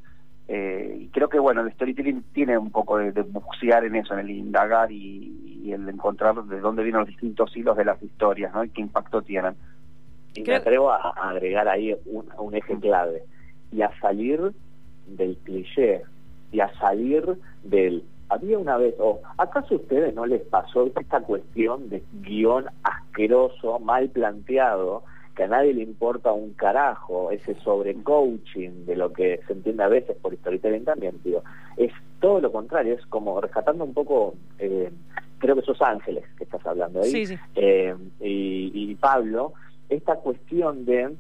Eh, 0.53 0.97
y 1.03 1.09
creo 1.11 1.29
que 1.29 1.39
bueno, 1.39 1.61
el 1.61 1.73
storytelling 1.73 2.25
tiene 2.33 2.59
un 2.59 2.73
poco 2.73 2.99
de, 2.99 3.13
de 3.13 3.23
bucear 3.23 3.85
en 3.85 3.95
eso, 3.95 4.15
en 4.15 4.21
el 4.21 4.31
indagar 4.31 4.91
y, 4.91 5.61
y 5.63 5.73
el 5.73 5.89
encontrar 5.89 6.43
de 6.45 6.59
dónde 6.59 6.83
vienen 6.83 7.03
los 7.03 7.09
distintos 7.09 7.57
hilos 7.57 7.77
de 7.77 7.85
las 7.85 8.03
historias, 8.03 8.53
¿no? 8.53 8.65
Y 8.65 8.71
qué 8.71 8.81
impacto 8.81 9.23
tienen. 9.23 9.55
Y 10.35 10.43
me 10.43 10.57
atrevo 10.57 10.91
a 10.91 11.15
a 11.17 11.31
agregar 11.31 11.69
ahí 11.69 11.95
un, 12.07 12.27
un 12.37 12.55
eje 12.57 12.77
clave. 12.81 13.23
Y 13.71 13.83
a 13.83 13.93
salir 14.01 14.51
del 15.07 15.37
cliché, 15.45 16.03
y 16.51 16.59
a 16.59 16.73
salir 16.81 17.25
del... 17.63 18.03
Había 18.29 18.59
una 18.59 18.77
vez, 18.77 18.97
o 18.99 19.21
¿acaso 19.39 19.75
a 19.75 19.79
ustedes 19.79 20.15
no 20.17 20.27
les 20.27 20.43
pasó 20.43 20.87
esta 20.87 21.21
cuestión 21.21 21.89
de 21.91 22.03
guion 22.23 22.65
asqueroso, 22.83 23.79
mal 23.79 24.09
planteado, 24.09 25.05
que 25.41 25.45
a 25.45 25.49
nadie 25.49 25.73
le 25.73 25.83
importa 25.83 26.33
un 26.35 26.53
carajo, 26.53 27.31
ese 27.31 27.55
sobre 27.61 27.95
coaching 27.95 28.85
de 28.85 28.95
lo 28.95 29.11
que 29.11 29.41
se 29.47 29.55
entiende 29.55 29.83
a 29.83 29.89
veces 29.89 30.15
por 30.21 30.37
storytelling 30.37 30.85
también, 30.85 31.19
digo, 31.25 31.43
es 31.79 31.91
todo 32.21 32.43
lo 32.43 32.53
contrario, 32.53 32.93
es 32.93 33.07
como 33.07 33.41
rescatando 33.41 33.85
un 33.85 33.95
poco, 33.95 34.35
eh, 34.59 34.91
creo 35.39 35.57
que 35.57 35.63
sos 35.63 35.81
Ángeles 35.81 36.25
que 36.37 36.45
estás 36.45 36.61
hablando 36.67 37.01
ahí, 37.01 37.11
Sí, 37.11 37.25
sí. 37.25 37.37
eh, 37.55 37.95
y, 38.21 38.71
y 38.91 38.95
Pablo, 38.97 39.55
esta 39.89 40.17
cuestión 40.17 40.85
de, 40.85 41.15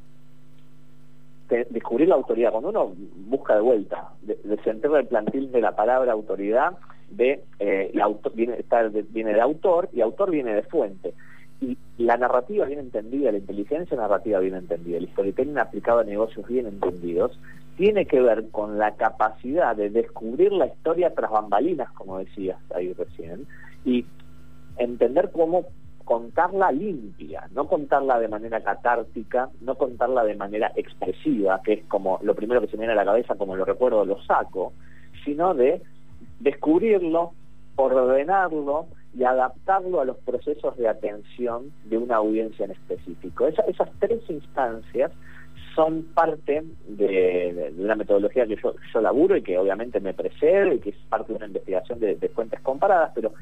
de 1.48 1.66
descubrir 1.70 2.08
la 2.08 2.16
autoridad. 2.16 2.50
Cuando 2.52 2.68
uno 2.68 2.92
busca 3.26 3.54
de 3.54 3.62
vuelta, 3.62 4.10
de, 4.20 4.38
desenterra 4.44 5.00
el 5.00 5.06
plantil 5.06 5.50
de 5.50 5.62
la 5.62 5.74
palabra 5.74 6.12
autoridad, 6.12 6.74
de 7.10 7.42
eh, 7.58 7.90
la 7.94 8.04
auto- 8.04 8.30
viene, 8.34 8.56
está 8.58 8.86
de- 8.86 9.00
viene 9.08 9.32
de 9.32 9.40
autor 9.40 9.88
y 9.94 10.02
autor 10.02 10.30
viene 10.30 10.54
de 10.54 10.62
fuente. 10.64 11.14
Y 11.60 11.76
la 11.98 12.16
narrativa 12.16 12.64
bien 12.64 12.78
entendida, 12.78 13.32
la 13.32 13.38
inteligencia 13.38 13.96
narrativa 13.96 14.38
bien 14.40 14.54
entendida, 14.54 14.98
el 14.98 15.08
storytelling 15.08 15.58
aplicado 15.58 16.00
a 16.00 16.04
negocios 16.04 16.46
bien 16.46 16.66
entendidos, 16.66 17.38
tiene 17.76 18.06
que 18.06 18.20
ver 18.20 18.48
con 18.50 18.78
la 18.78 18.94
capacidad 18.96 19.76
de 19.76 19.90
descubrir 19.90 20.52
la 20.52 20.66
historia 20.66 21.14
tras 21.14 21.30
bambalinas, 21.30 21.90
como 21.92 22.18
decías 22.18 22.58
ahí 22.74 22.92
recién, 22.92 23.46
y 23.84 24.04
entender 24.76 25.30
cómo 25.32 25.66
contarla 26.04 26.72
limpia, 26.72 27.48
no 27.54 27.68
contarla 27.68 28.18
de 28.18 28.28
manera 28.28 28.60
catártica, 28.62 29.48
no 29.60 29.76
contarla 29.76 30.24
de 30.24 30.34
manera 30.34 30.72
expresiva, 30.74 31.60
que 31.62 31.74
es 31.74 31.84
como 31.84 32.18
lo 32.22 32.34
primero 32.34 32.60
que 32.60 32.66
se 32.66 32.76
viene 32.76 32.92
a 32.92 32.96
la 32.96 33.04
cabeza, 33.04 33.36
como 33.36 33.54
lo 33.54 33.64
recuerdo, 33.64 34.04
lo 34.04 34.20
saco, 34.22 34.72
sino 35.24 35.54
de 35.54 35.80
descubrirlo, 36.40 37.32
ordenarlo 37.76 38.88
y 39.16 39.24
adaptarlo 39.24 40.00
a 40.00 40.04
los 40.04 40.16
procesos 40.18 40.76
de 40.76 40.88
atención 40.88 41.72
de 41.84 41.98
una 41.98 42.16
audiencia 42.16 42.64
en 42.64 42.72
específico. 42.72 43.46
esas 43.46 43.90
tres 43.98 44.20
instancias 44.28 45.10
son 45.74 46.02
parte 46.14 46.64
de, 46.88 47.72
una 47.78 47.94
metodología 47.94 48.46
que 48.46 48.56
yo, 48.56 48.74
yo 48.92 49.00
laburo 49.00 49.36
y 49.36 49.42
que 49.42 49.58
obviamente 49.58 50.00
me 50.00 50.14
precede 50.14 50.74
y 50.74 50.78
que 50.78 50.90
es 50.90 50.96
parte 51.08 51.32
de 51.32 51.36
una 51.36 51.46
investigación 51.46 52.00
de, 52.00 52.16
de 52.16 52.28
fuentes 52.28 52.60
comparadas, 52.60 53.12
pero 53.14 53.32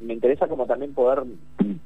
me 0.00 0.14
interesa 0.14 0.48
como 0.48 0.66
también 0.66 0.94
poder 0.94 1.24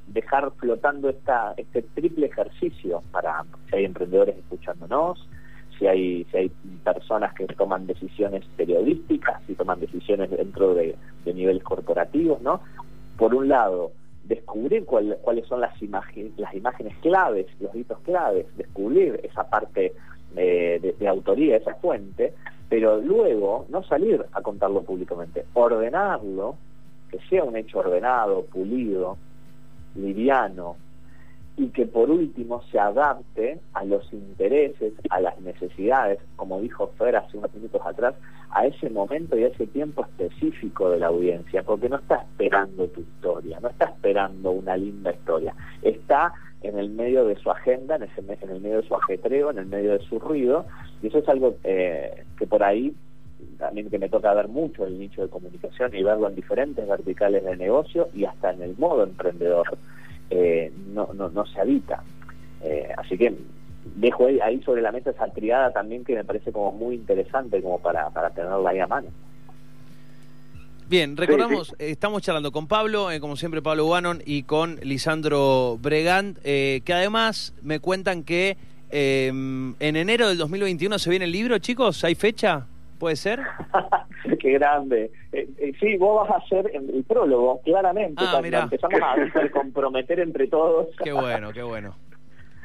dejar 0.09 0.51
flotando 0.53 1.09
esta, 1.09 1.55
este 1.57 1.83
triple 1.83 2.27
ejercicio 2.27 3.03
para 3.11 3.45
si 3.69 3.77
hay 3.77 3.85
emprendedores 3.85 4.37
escuchándonos, 4.37 5.27
si 5.79 5.87
hay, 5.87 6.25
si 6.31 6.37
hay 6.37 6.53
personas 6.85 7.35
que 7.35 7.47
toman 7.47 7.87
decisiones 7.87 8.45
periodísticas, 8.57 9.41
si 9.47 9.55
toman 9.55 9.81
decisiones 9.81 10.31
dentro 10.31 10.75
de, 10.75 10.97
niveles 11.25 11.63
corporativos, 11.63 12.43
¿no? 12.43 12.61
Por 13.21 13.35
un 13.35 13.49
lado, 13.49 13.93
descubrir 14.25 14.87
cuáles 14.87 15.47
son 15.47 15.61
las, 15.61 15.83
imágenes 15.83 16.33
las 16.39 16.55
imágenes 16.55 16.97
claves, 17.03 17.49
los 17.61 17.75
hitos 17.75 17.99
claves, 17.99 18.47
descubrir 18.57 19.21
esa 19.23 19.47
parte 19.47 19.93
eh, 20.37 20.95
de, 20.99 21.07
autoría, 21.07 21.59
esa 21.59 21.75
fuente, 21.75 22.33
pero 22.71 22.97
luego 22.97 23.67
no 23.69 23.83
salir 23.83 24.25
a 24.33 24.41
contarlo 24.41 24.85
públicamente, 24.85 25.45
ordenarlo, 25.53 26.57
que 27.11 27.19
sea 27.29 27.45
un 27.45 27.57
hecho 27.57 27.81
ordenado, 27.81 28.47
pulido, 28.47 29.19
liviano, 29.97 30.77
y 31.61 31.69
que 31.69 31.85
por 31.85 32.11
último 32.11 32.63
se 32.73 32.79
adapte 32.79 33.61
a 33.75 33.85
los 33.85 34.11
intereses, 34.15 34.95
a 35.11 35.21
las 35.21 35.39
necesidades, 35.43 36.19
como 36.37 36.59
dijo 36.59 36.91
Fer 36.97 37.17
hace 37.17 37.37
unos 37.37 37.55
minutos 37.55 37.83
atrás, 37.85 38.15
a 38.51 38.65
ese 38.65 38.89
momento 38.89 39.37
y 39.37 39.45
a 39.45 39.49
ese 39.49 39.67
tiempo 39.67 40.07
específico 40.07 40.89
de 40.89 41.01
la 41.01 41.09
audiencia, 41.09 41.63
porque 41.63 41.91
no 41.91 41.97
está 41.97 42.23
esperando 42.23 42.89
tu 42.89 43.03
historia, 43.03 43.61
no 43.61 43.69
está 43.69 43.85
esperando 43.91 44.53
una 44.53 44.75
linda 44.79 45.13
historia, 45.13 45.55
está 45.83 46.33
en 46.63 46.79
el 46.79 46.89
medio 46.89 47.27
de 47.27 47.37
su 47.37 47.51
agenda, 47.51 47.97
en, 47.97 48.05
ese, 48.05 48.23
el 48.41 48.61
medio 48.63 48.81
de 48.81 48.89
su 48.89 48.95
ajetreo, 48.95 49.51
en 49.51 49.59
el 49.59 49.67
medio 49.67 49.93
de 49.93 50.05
su 50.07 50.19
ruido, 50.19 50.65
y 51.03 51.09
eso 51.09 51.19
es 51.19 51.29
algo 51.29 51.57
eh, 51.65 52.25
que 52.39 52.47
por 52.47 52.63
ahí 52.63 52.95
también 53.59 53.91
que 53.91 53.99
me 53.99 54.09
toca 54.09 54.33
ver 54.33 54.49
mucho 54.49 54.87
el 54.87 54.99
nicho 54.99 55.21
de 55.21 55.29
comunicación 55.29 55.95
y 55.95 56.03
verlo 56.03 56.29
en 56.29 56.37
diferentes 56.37 56.89
verticales 56.89 57.45
de 57.45 57.57
negocio 57.57 58.09
y 58.15 58.25
hasta 58.25 58.53
en 58.53 58.63
el 58.63 58.79
modo 58.79 59.03
emprendedor 59.03 59.67
eh, 60.31 60.73
no, 60.93 61.11
no, 61.13 61.29
no 61.29 61.45
se 61.47 61.61
habita. 61.61 62.03
Eh, 62.63 62.89
así 62.97 63.19
que 63.19 63.35
dejo 63.97 64.27
ahí 64.27 64.63
sobre 64.63 64.83
la 64.83 64.93
mesa 64.93 65.11
esa 65.11 65.27
triada 65.29 65.73
también 65.73 66.05
que 66.05 66.15
me 66.15 66.25
parece 66.25 66.53
como 66.53 66.73
muy 66.73 66.95
interesante 66.95 67.61
como 67.61 67.81
para, 67.81 68.11
para 68.11 68.31
tenerla 68.31 68.71
ahí 68.71 68.79
a 68.79 68.87
mano. 68.87 69.09
Bien, 70.89 71.17
recordamos, 71.17 71.75
estamos 71.79 72.23
charlando 72.23 72.51
con 72.51 72.67
Pablo, 72.67 73.13
eh, 73.13 73.21
como 73.21 73.37
siempre 73.37 73.63
Pablo 73.63 73.85
Guanon, 73.85 74.23
y 74.27 74.43
con 74.43 74.77
Lisandro 74.83 75.79
Bregant, 75.81 76.39
que 76.43 76.83
además 76.89 77.55
me 77.63 77.79
cuentan 77.79 78.25
que 78.25 78.57
en 78.91 79.77
enero 79.79 80.29
del 80.29 80.39
2021 80.39 80.99
se 80.99 81.11
viene 81.11 81.27
el 81.27 81.33
libro, 81.33 81.59
chicos, 81.59 82.03
¿hay 82.03 82.17
fecha? 82.17 82.67
¿Puede 83.01 83.17
ser? 83.17 83.41
Qué 84.41 84.53
grande. 84.53 85.11
Eh, 85.33 85.49
eh, 85.59 85.73
sí, 85.81 85.97
vos 85.97 86.29
vas 86.29 86.37
a 86.37 86.45
hacer 86.45 86.71
el 86.75 87.03
prólogo, 87.05 87.63
claramente. 87.63 88.23
Ah, 88.25 88.41
empezamos 88.41 89.01
a, 89.03 89.49
comprometer 89.53 90.21
entre 90.21 90.47
todos. 90.49 90.89
Qué 91.03 91.11
bueno, 91.11 91.51
qué 91.53 91.63
bueno. 91.63 91.97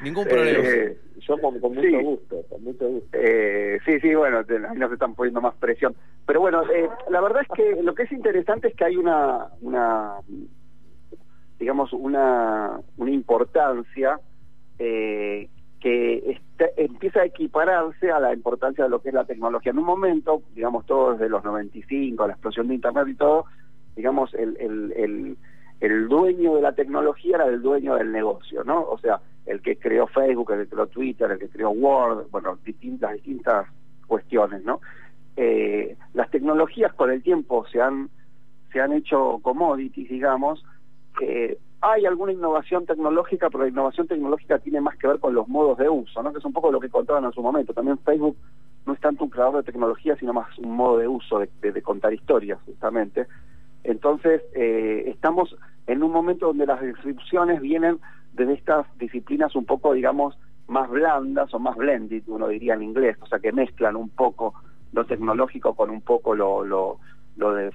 Ningún 0.02 0.26
problema. 0.26 0.62
Eh, 0.62 0.98
yo 1.20 1.38
con, 1.38 1.54
mucho 1.54 2.00
gusto, 2.02 2.42
con 2.50 2.62
mucho 2.64 2.86
gusto. 2.86 3.18
sí, 3.86 4.00
sí, 4.00 4.14
bueno, 4.14 4.44
ahí 4.46 4.78
nos 4.78 4.92
están 4.92 5.14
poniendo 5.14 5.40
más 5.40 5.54
presión. 5.54 5.96
Pero 6.26 6.40
bueno, 6.40 6.62
la 7.08 7.20
verdad 7.22 7.40
es 7.40 7.48
que 7.56 7.82
lo 7.82 7.94
que 7.94 8.02
es 8.02 8.12
interesante 8.12 8.68
es 8.68 8.76
que 8.76 8.84
hay 8.84 8.96
una, 8.98 9.48
una 9.62 10.16
digamos, 11.58 11.94
una, 11.94 12.78
una 12.98 13.10
importancia 13.10 14.20
eh, 14.78 15.48
que 15.80 16.40
empieza 16.76 17.20
a 17.20 17.26
equipararse 17.26 18.10
a 18.10 18.18
la 18.18 18.32
importancia 18.32 18.84
de 18.84 18.90
lo 18.90 19.00
que 19.00 19.10
es 19.10 19.14
la 19.14 19.24
tecnología. 19.24 19.72
En 19.72 19.78
un 19.78 19.84
momento, 19.84 20.42
digamos, 20.54 20.86
todo 20.86 21.12
desde 21.12 21.28
los 21.28 21.44
95, 21.44 22.26
la 22.26 22.32
explosión 22.32 22.68
de 22.68 22.74
Internet 22.74 23.08
y 23.08 23.14
todo, 23.14 23.44
digamos, 23.94 24.32
el, 24.34 24.56
el, 24.58 25.36
el, 25.80 26.08
dueño 26.08 26.56
de 26.56 26.62
la 26.62 26.72
tecnología 26.72 27.36
era 27.36 27.46
el 27.46 27.62
dueño 27.62 27.94
del 27.96 28.10
negocio, 28.10 28.64
¿no? 28.64 28.82
O 28.82 28.98
sea, 28.98 29.20
el 29.44 29.60
que 29.60 29.76
creó 29.76 30.06
Facebook, 30.06 30.50
el 30.52 30.64
que 30.64 30.70
creó 30.70 30.86
Twitter, 30.86 31.30
el 31.30 31.38
que 31.38 31.48
creó 31.48 31.70
Word, 31.70 32.28
bueno, 32.30 32.58
distintas, 32.64 33.12
distintas 33.12 33.66
cuestiones, 34.06 34.64
¿no? 34.64 34.80
Eh, 35.36 35.96
las 36.14 36.30
tecnologías 36.30 36.94
con 36.94 37.10
el 37.10 37.22
tiempo 37.22 37.66
se 37.66 37.80
han, 37.80 38.08
se 38.72 38.80
han 38.80 38.92
hecho 38.92 39.38
commodities, 39.42 40.08
digamos, 40.08 40.64
eh, 41.22 41.58
hay 41.80 42.06
alguna 42.06 42.32
innovación 42.32 42.86
tecnológica, 42.86 43.48
pero 43.50 43.64
la 43.64 43.70
innovación 43.70 44.06
tecnológica 44.06 44.58
tiene 44.58 44.80
más 44.80 44.96
que 44.96 45.06
ver 45.06 45.20
con 45.20 45.34
los 45.34 45.48
modos 45.48 45.78
de 45.78 45.88
uso, 45.88 46.22
¿no? 46.22 46.32
que 46.32 46.38
es 46.38 46.44
un 46.44 46.52
poco 46.52 46.72
lo 46.72 46.80
que 46.80 46.88
contaban 46.88 47.24
en 47.24 47.32
su 47.32 47.42
momento. 47.42 47.74
También 47.74 47.98
Facebook 47.98 48.36
no 48.86 48.92
es 48.92 49.00
tanto 49.00 49.24
un 49.24 49.30
creador 49.30 49.56
de 49.56 49.72
tecnología, 49.72 50.16
sino 50.16 50.32
más 50.32 50.58
un 50.58 50.72
modo 50.72 50.98
de 50.98 51.08
uso, 51.08 51.38
de, 51.38 51.82
contar 51.82 52.14
historias, 52.14 52.60
justamente. 52.64 53.26
Entonces, 53.84 54.42
eh, 54.54 55.04
estamos 55.06 55.54
en 55.86 56.02
un 56.02 56.12
momento 56.12 56.46
donde 56.46 56.66
las 56.66 56.80
descripciones 56.80 57.60
vienen 57.60 57.98
desde 58.32 58.54
estas 58.54 58.86
disciplinas 58.98 59.54
un 59.54 59.64
poco, 59.64 59.92
digamos, 59.92 60.38
más 60.68 60.90
blandas 60.90 61.52
o 61.54 61.58
más 61.58 61.76
blended, 61.76 62.22
uno 62.26 62.48
diría 62.48 62.74
en 62.74 62.82
inglés, 62.82 63.16
o 63.20 63.26
sea, 63.26 63.38
que 63.38 63.52
mezclan 63.52 63.96
un 63.96 64.08
poco 64.08 64.54
lo 64.92 65.04
tecnológico 65.04 65.74
con 65.74 65.90
un 65.90 66.00
poco 66.00 66.34
lo, 66.34 66.64
lo, 66.64 66.98
lo 67.36 67.52
de 67.52 67.70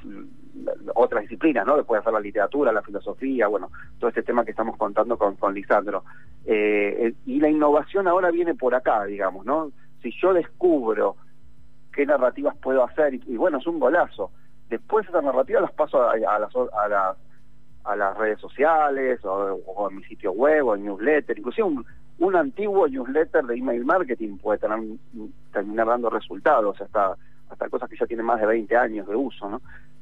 otras 0.95 1.23
disciplinas, 1.23 1.65
¿no? 1.65 1.83
Puede 1.83 2.03
ser 2.03 2.13
la 2.13 2.19
literatura, 2.19 2.71
la 2.71 2.81
filosofía, 2.81 3.47
bueno, 3.47 3.69
todo 3.99 4.09
este 4.09 4.23
tema 4.23 4.43
que 4.43 4.51
estamos 4.51 4.77
contando 4.77 5.17
con, 5.17 5.53
Lisandro. 5.53 6.03
Eh, 6.45 7.13
y 7.25 7.39
la 7.39 7.49
innovación 7.49 8.07
ahora 8.07 8.31
viene 8.31 8.55
por 8.55 8.75
acá, 8.75 9.05
digamos, 9.05 9.45
¿no? 9.45 9.71
Si 10.01 10.11
yo 10.19 10.33
descubro 10.33 11.15
qué 11.93 12.05
narrativas 12.05 12.55
puedo 12.57 12.83
hacer, 12.83 13.15
y, 13.15 13.37
bueno, 13.37 13.59
es 13.59 13.67
un 13.67 13.79
golazo. 13.79 14.31
Después 14.69 15.07
esas 15.07 15.23
narrativas 15.23 15.63
las 15.63 15.73
paso 15.73 16.09
a, 16.09 16.17
las, 16.17 16.55
a, 17.83 17.95
las, 17.95 18.17
redes 18.17 18.39
sociales, 18.39 19.19
o, 19.23 19.89
en 19.89 19.97
mi 19.97 20.03
sitio 20.03 20.31
web, 20.31 20.67
o 20.67 20.75
en 20.75 20.85
newsletter, 20.85 21.37
inclusive 21.37 21.67
un, 21.67 21.85
un 22.19 22.35
antiguo 22.35 22.87
newsletter 22.87 23.43
de 23.45 23.55
email 23.55 23.83
marketing 23.83 24.37
puede 24.37 24.59
tener, 24.59 24.79
terminar 25.51 25.87
dando 25.87 26.09
resultados, 26.09 26.79
hasta, 26.79 27.17
hasta 27.49 27.69
cosas 27.69 27.89
que 27.89 27.97
ya 27.97 28.05
tienen 28.05 28.25
más 28.25 28.39
de 28.39 28.47
20 28.47 28.77
años 28.77 29.07
de 29.07 29.15
uso, 29.15 29.49
¿no? 29.49 29.61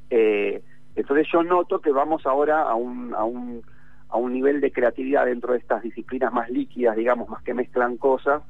Eh, 0.09 0.61
entonces 0.95 1.27
yo 1.31 1.43
noto 1.43 1.79
que 1.79 1.91
vamos 1.91 2.25
ahora 2.25 2.63
a 2.63 2.75
un, 2.75 3.13
a, 3.13 3.23
un, 3.23 3.61
a 4.09 4.17
un 4.17 4.33
nivel 4.33 4.61
de 4.61 4.71
creatividad 4.71 5.25
dentro 5.25 5.53
de 5.53 5.59
estas 5.59 5.81
disciplinas 5.83 6.33
más 6.33 6.49
líquidas, 6.49 6.95
digamos, 6.95 7.29
más 7.29 7.43
que 7.43 7.53
mezclan 7.53 7.97
cosas, 7.97 8.43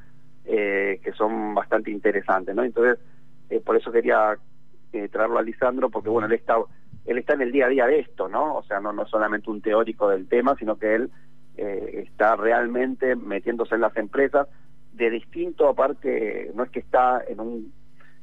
eh, 0.46 1.00
que 1.04 1.12
son 1.14 1.54
bastante 1.54 1.92
interesantes, 1.92 2.56
¿no? 2.56 2.64
Entonces, 2.64 2.98
eh, 3.50 3.60
por 3.60 3.76
eso 3.76 3.92
quería 3.92 4.38
traerlo 5.12 5.38
a 5.38 5.44
Lisandro, 5.44 5.92
porque 5.92 6.10
bueno, 6.10 6.26
él 6.26 6.34
está, 6.34 6.56
él 7.06 7.20
está 7.20 7.34
en 7.34 7.42
el 7.42 7.52
día 7.52 7.68
a 7.68 7.70
día 7.70 7.86
de 7.86 8.00
esto, 8.00 8.28
¿no? 8.28 8.56
O 8.56 8.64
sea, 8.64 8.80
no, 8.80 8.92
no 8.92 9.06
solamente 9.06 9.52
un 9.52 9.62
teórico 9.62 10.10
del 10.10 10.28
tema, 10.28 10.56
sino 10.56 10.78
que 10.78 10.96
él 10.96 11.12
está 11.56 12.38
realmente 12.38 13.16
metiéndose 13.16 13.76
en 13.76 13.82
las 13.82 13.96
empresas 13.98 14.48
de 14.94 15.10
distinto, 15.12 15.68
aparte, 15.68 16.52
no 16.56 16.64
es 16.64 16.72
que 16.72 16.80
está 16.80 17.22
en 17.28 17.40
un 17.40 17.74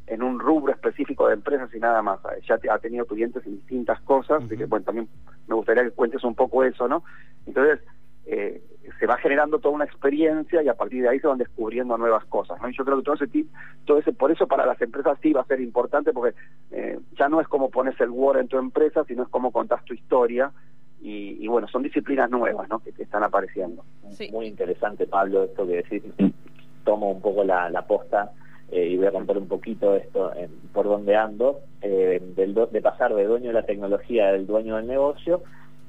en 0.06 0.22
un 0.22 0.38
rubro 0.38 0.72
específico 0.72 1.28
de 1.28 1.34
empresas 1.34 1.72
y 1.74 1.78
nada 1.78 2.02
más. 2.02 2.20
Ya 2.46 2.58
ha 2.70 2.78
tenido 2.78 3.06
clientes 3.06 3.44
en 3.46 3.56
distintas 3.56 4.00
cosas, 4.02 4.44
así 4.44 4.56
que 4.56 4.66
bueno, 4.66 4.84
también 4.84 5.08
me 5.48 5.54
gustaría 5.54 5.84
que 5.84 5.90
cuentes 5.90 6.22
un 6.24 6.34
poco 6.34 6.64
eso, 6.64 6.86
¿no? 6.88 7.02
Entonces, 7.46 7.80
eh, 8.26 8.62
se 8.98 9.06
va 9.06 9.16
generando 9.18 9.58
toda 9.58 9.74
una 9.74 9.84
experiencia 9.84 10.62
y 10.62 10.68
a 10.68 10.74
partir 10.74 11.02
de 11.02 11.08
ahí 11.08 11.20
se 11.20 11.26
van 11.26 11.38
descubriendo 11.38 11.96
nuevas 11.98 12.24
cosas, 12.26 12.60
¿no? 12.60 12.68
Y 12.68 12.76
yo 12.76 12.84
creo 12.84 12.98
que 12.98 13.04
todo 13.04 13.14
ese 13.16 13.26
tip, 13.26 13.48
todo 13.84 13.98
ese, 13.98 14.12
por 14.12 14.30
eso 14.30 14.46
para 14.46 14.64
las 14.64 14.80
empresas 14.80 15.18
sí 15.22 15.32
va 15.32 15.42
a 15.42 15.46
ser 15.46 15.60
importante 15.60 16.12
porque 16.12 16.36
eh, 16.70 16.98
ya 17.18 17.28
no 17.28 17.40
es 17.40 17.48
como 17.48 17.70
pones 17.70 18.00
el 18.00 18.10
Word 18.10 18.38
en 18.38 18.48
tu 18.48 18.58
empresa, 18.58 19.04
sino 19.04 19.24
es 19.24 19.28
como 19.28 19.50
contás 19.50 19.84
tu 19.84 19.94
historia 19.94 20.52
y, 21.08 21.46
bueno, 21.46 21.68
son 21.68 21.84
disciplinas 21.84 22.28
nuevas, 22.30 22.68
¿no? 22.68 22.80
Que, 22.80 22.90
están 23.00 23.22
apareciendo. 23.22 23.84
Muy 24.32 24.46
interesante, 24.46 25.06
Pablo, 25.06 25.44
esto 25.44 25.64
que 25.64 25.76
decís. 25.76 26.02
Tomo 26.82 27.12
un 27.12 27.20
poco 27.20 27.44
la, 27.44 27.70
la 27.70 27.86
posta 27.86 28.32
eh, 28.70 28.88
y 28.88 28.96
voy 28.96 29.06
a 29.06 29.12
contar 29.12 29.38
un 29.38 29.46
poquito 29.46 29.94
esto 29.94 30.32
por 30.72 30.86
dónde 30.86 31.14
ando, 31.16 31.60
eh, 31.82 32.20
de 32.36 32.82
pasar 32.82 33.14
de 33.14 33.24
dueño 33.24 33.48
de 33.48 33.54
la 33.54 33.66
tecnología 33.66 34.32
del 34.32 34.46
dueño 34.46 34.76
del 34.76 34.86
negocio, 34.86 35.42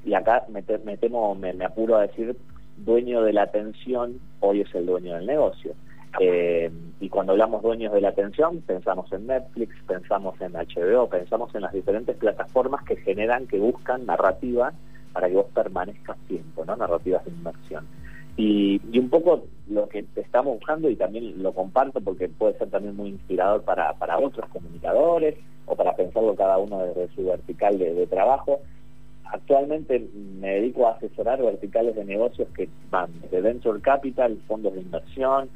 y 0.04 0.14
acá 0.14 0.44
me, 0.48 0.62
temo, 0.62 1.34
me, 1.34 1.52
apuro 1.64 1.96
a 1.96 2.02
decir 2.02 2.36
dueño 2.76 3.22
de 3.22 3.32
la 3.32 3.42
atención, 3.42 4.20
hoy 4.40 4.60
es 4.60 4.74
el 4.74 4.86
dueño 4.86 5.14
del 5.14 5.26
negocio. 5.26 5.74
Eh, 6.20 6.70
y 7.00 7.08
cuando 7.08 7.32
hablamos 7.32 7.62
dueños 7.62 7.92
de 7.92 8.00
la 8.00 8.08
atención, 8.10 8.62
pensamos 8.62 9.12
en 9.12 9.26
Netflix, 9.26 9.74
pensamos 9.86 10.40
en 10.40 10.52
HBO, 10.52 11.08
pensamos 11.08 11.54
en 11.54 11.62
las 11.62 11.72
diferentes 11.72 12.16
plataformas 12.16 12.84
que 12.84 12.96
generan, 12.96 13.46
que 13.46 13.58
buscan 13.58 14.06
narrativa 14.06 14.72
para 15.12 15.28
que 15.28 15.34
vos 15.34 15.46
permanezcas 15.52 16.16
tiempo, 16.28 16.64
¿no? 16.64 16.76
Narrativas 16.76 17.24
de 17.24 17.32
inmersión. 17.32 17.86
Y, 18.38 18.80
y, 18.92 19.00
un 19.00 19.10
poco 19.10 19.46
lo 19.68 19.88
que 19.88 20.04
estamos 20.14 20.54
buscando, 20.54 20.88
y 20.88 20.94
también 20.94 21.42
lo 21.42 21.52
comparto 21.52 22.00
porque 22.00 22.28
puede 22.28 22.56
ser 22.56 22.70
también 22.70 22.94
muy 22.94 23.08
inspirador 23.08 23.64
para, 23.64 23.92
para 23.94 24.16
otros 24.16 24.48
comunicadores 24.50 25.34
o 25.66 25.74
para 25.74 25.96
pensarlo 25.96 26.36
cada 26.36 26.56
uno 26.56 26.84
desde 26.84 27.12
su 27.16 27.24
vertical 27.24 27.76
de, 27.80 27.94
de 27.94 28.06
trabajo, 28.06 28.60
actualmente 29.24 30.06
me 30.40 30.54
dedico 30.54 30.86
a 30.86 30.92
asesorar 30.92 31.42
verticales 31.42 31.96
de 31.96 32.04
negocios 32.04 32.46
que 32.54 32.68
van 32.90 33.10
desde 33.22 33.40
Venture 33.40 33.80
Capital, 33.80 34.38
fondos 34.46 34.72
de 34.72 34.82
inversión, 34.82 35.50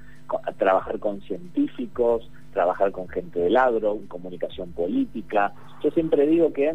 trabajar 0.58 0.98
con 0.98 1.20
científicos, 1.20 2.28
trabajar 2.52 2.90
con 2.90 3.08
gente 3.08 3.38
del 3.38 3.56
agro, 3.56 4.00
comunicación 4.08 4.72
política. 4.72 5.52
Yo 5.84 5.90
siempre 5.92 6.26
digo 6.26 6.52
que 6.52 6.74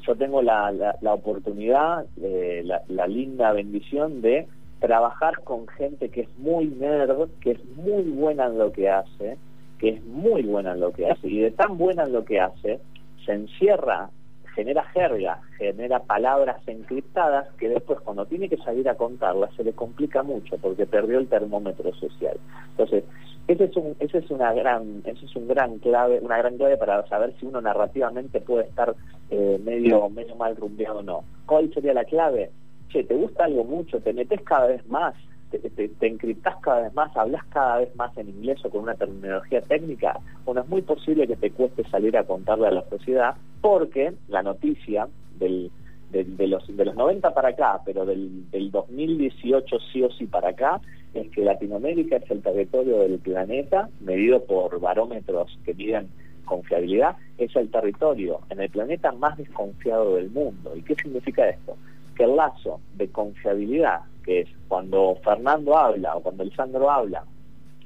yo 0.00 0.16
tengo 0.16 0.40
la, 0.40 0.72
la, 0.72 1.12
oportunidad, 1.12 2.06
eh, 2.22 2.64
la 2.64 3.06
linda 3.06 3.52
bendición 3.52 4.22
de 4.22 4.48
trabajar 4.80 5.42
con 5.44 5.68
gente 5.68 6.08
que 6.08 6.22
es 6.22 6.38
muy 6.38 6.66
nerd, 6.66 7.28
que 7.40 7.52
es 7.52 7.64
muy 7.76 8.02
buena 8.02 8.46
en 8.46 8.58
lo 8.58 8.72
que 8.72 8.88
hace, 8.88 9.36
que 9.78 9.90
es 9.90 10.04
muy 10.04 10.42
buena 10.42 10.72
en 10.72 10.80
lo 10.80 10.92
que 10.92 11.08
hace, 11.08 11.28
y 11.28 11.40
de 11.40 11.50
tan 11.50 11.78
buena 11.78 12.04
en 12.04 12.12
lo 12.12 12.24
que 12.24 12.40
hace, 12.40 12.80
se 13.24 13.32
encierra 13.32 14.10
genera 14.54 14.84
jerga, 14.92 15.40
genera 15.58 16.00
palabras 16.00 16.56
encriptadas 16.66 17.48
que 17.56 17.68
después 17.68 18.00
cuando 18.00 18.26
tiene 18.26 18.48
que 18.48 18.56
salir 18.58 18.88
a 18.88 18.94
contarlas 18.94 19.54
se 19.54 19.64
le 19.64 19.72
complica 19.72 20.22
mucho 20.22 20.58
porque 20.58 20.86
perdió 20.86 21.18
el 21.18 21.28
termómetro 21.28 21.94
social. 21.94 22.36
Entonces, 22.72 23.04
ese 23.48 23.64
es 23.64 23.76
un, 23.76 23.96
ese 23.98 24.18
es 24.18 24.30
una 24.30 24.52
gran, 24.52 25.02
ese 25.04 25.24
es 25.24 25.34
un 25.34 25.48
gran 25.48 25.78
clave, 25.78 26.20
una 26.20 26.38
gran 26.38 26.56
clave 26.56 26.76
para 26.76 27.06
saber 27.08 27.34
si 27.38 27.46
uno 27.46 27.60
narrativamente 27.60 28.40
puede 28.40 28.64
estar 28.64 28.94
eh, 29.30 29.60
medio, 29.64 30.08
medio 30.08 30.36
mal 30.36 30.56
rumbeado 30.56 30.98
o 30.98 31.02
no. 31.02 31.24
¿Cuál 31.46 31.72
sería 31.72 31.94
la 31.94 32.04
clave? 32.04 32.50
Che, 32.90 33.04
te 33.04 33.14
gusta 33.14 33.44
algo 33.44 33.64
mucho, 33.64 34.00
te 34.00 34.12
metes 34.12 34.40
cada 34.42 34.66
vez 34.66 34.86
más, 34.88 35.14
te, 35.50 35.58
te, 35.58 35.88
te, 35.88 36.06
encriptás 36.06 36.56
cada 36.60 36.82
vez 36.82 36.94
más, 36.94 37.16
hablas 37.16 37.44
cada 37.46 37.78
vez 37.78 37.94
más 37.96 38.16
en 38.18 38.28
inglés 38.28 38.64
o 38.64 38.70
con 38.70 38.82
una 38.82 38.94
terminología 38.94 39.60
técnica, 39.62 40.18
bueno, 40.44 40.62
es 40.62 40.68
muy 40.68 40.82
posible 40.82 41.26
que 41.26 41.36
te 41.36 41.50
cueste 41.50 41.88
salir 41.88 42.16
a 42.16 42.24
contarle 42.24 42.66
a 42.66 42.72
la 42.72 42.88
sociedad 42.88 43.36
porque 43.60 44.12
la 44.28 44.42
noticia 44.42 45.08
del, 45.38 45.70
de, 46.10 46.46
los, 46.46 46.66
de 46.76 46.84
los 46.84 46.94
90 46.94 47.32
para 47.32 47.50
acá, 47.50 47.80
pero 47.84 48.04
del, 48.04 48.50
del 48.50 48.70
2018 48.70 49.78
sí 49.92 50.02
o 50.02 50.10
sí 50.10 50.26
para 50.26 50.50
acá, 50.50 50.80
es 51.14 51.28
que 51.30 51.44
Latinoamérica 51.44 52.16
es 52.16 52.30
el 52.30 52.42
territorio 52.42 53.00
del 53.00 53.18
planeta, 53.18 53.88
medido 54.00 54.44
por 54.44 54.80
barómetros 54.80 55.58
que 55.64 55.74
miden 55.74 56.08
confiabilidad, 56.44 57.16
es 57.38 57.54
el 57.54 57.70
territorio 57.70 58.40
en 58.50 58.60
el 58.60 58.70
planeta 58.70 59.12
más 59.12 59.38
desconfiado 59.38 60.16
del 60.16 60.30
mundo. 60.30 60.72
¿Y 60.76 60.82
qué 60.82 60.96
significa 60.96 61.48
esto? 61.48 61.76
Que 62.20 62.26
el 62.26 62.36
lazo 62.36 62.82
de 62.96 63.08
confiabilidad, 63.08 64.00
que 64.22 64.40
es 64.40 64.48
cuando 64.68 65.16
Fernando 65.24 65.74
habla, 65.74 66.16
o 66.16 66.20
cuando 66.20 66.44
Lisandro 66.44 66.90
habla, 66.90 67.24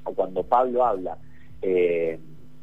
o 0.03 0.13
cuando 0.13 0.43
Pablo 0.43 0.83
habla, 0.83 1.17
eh, 1.61 2.19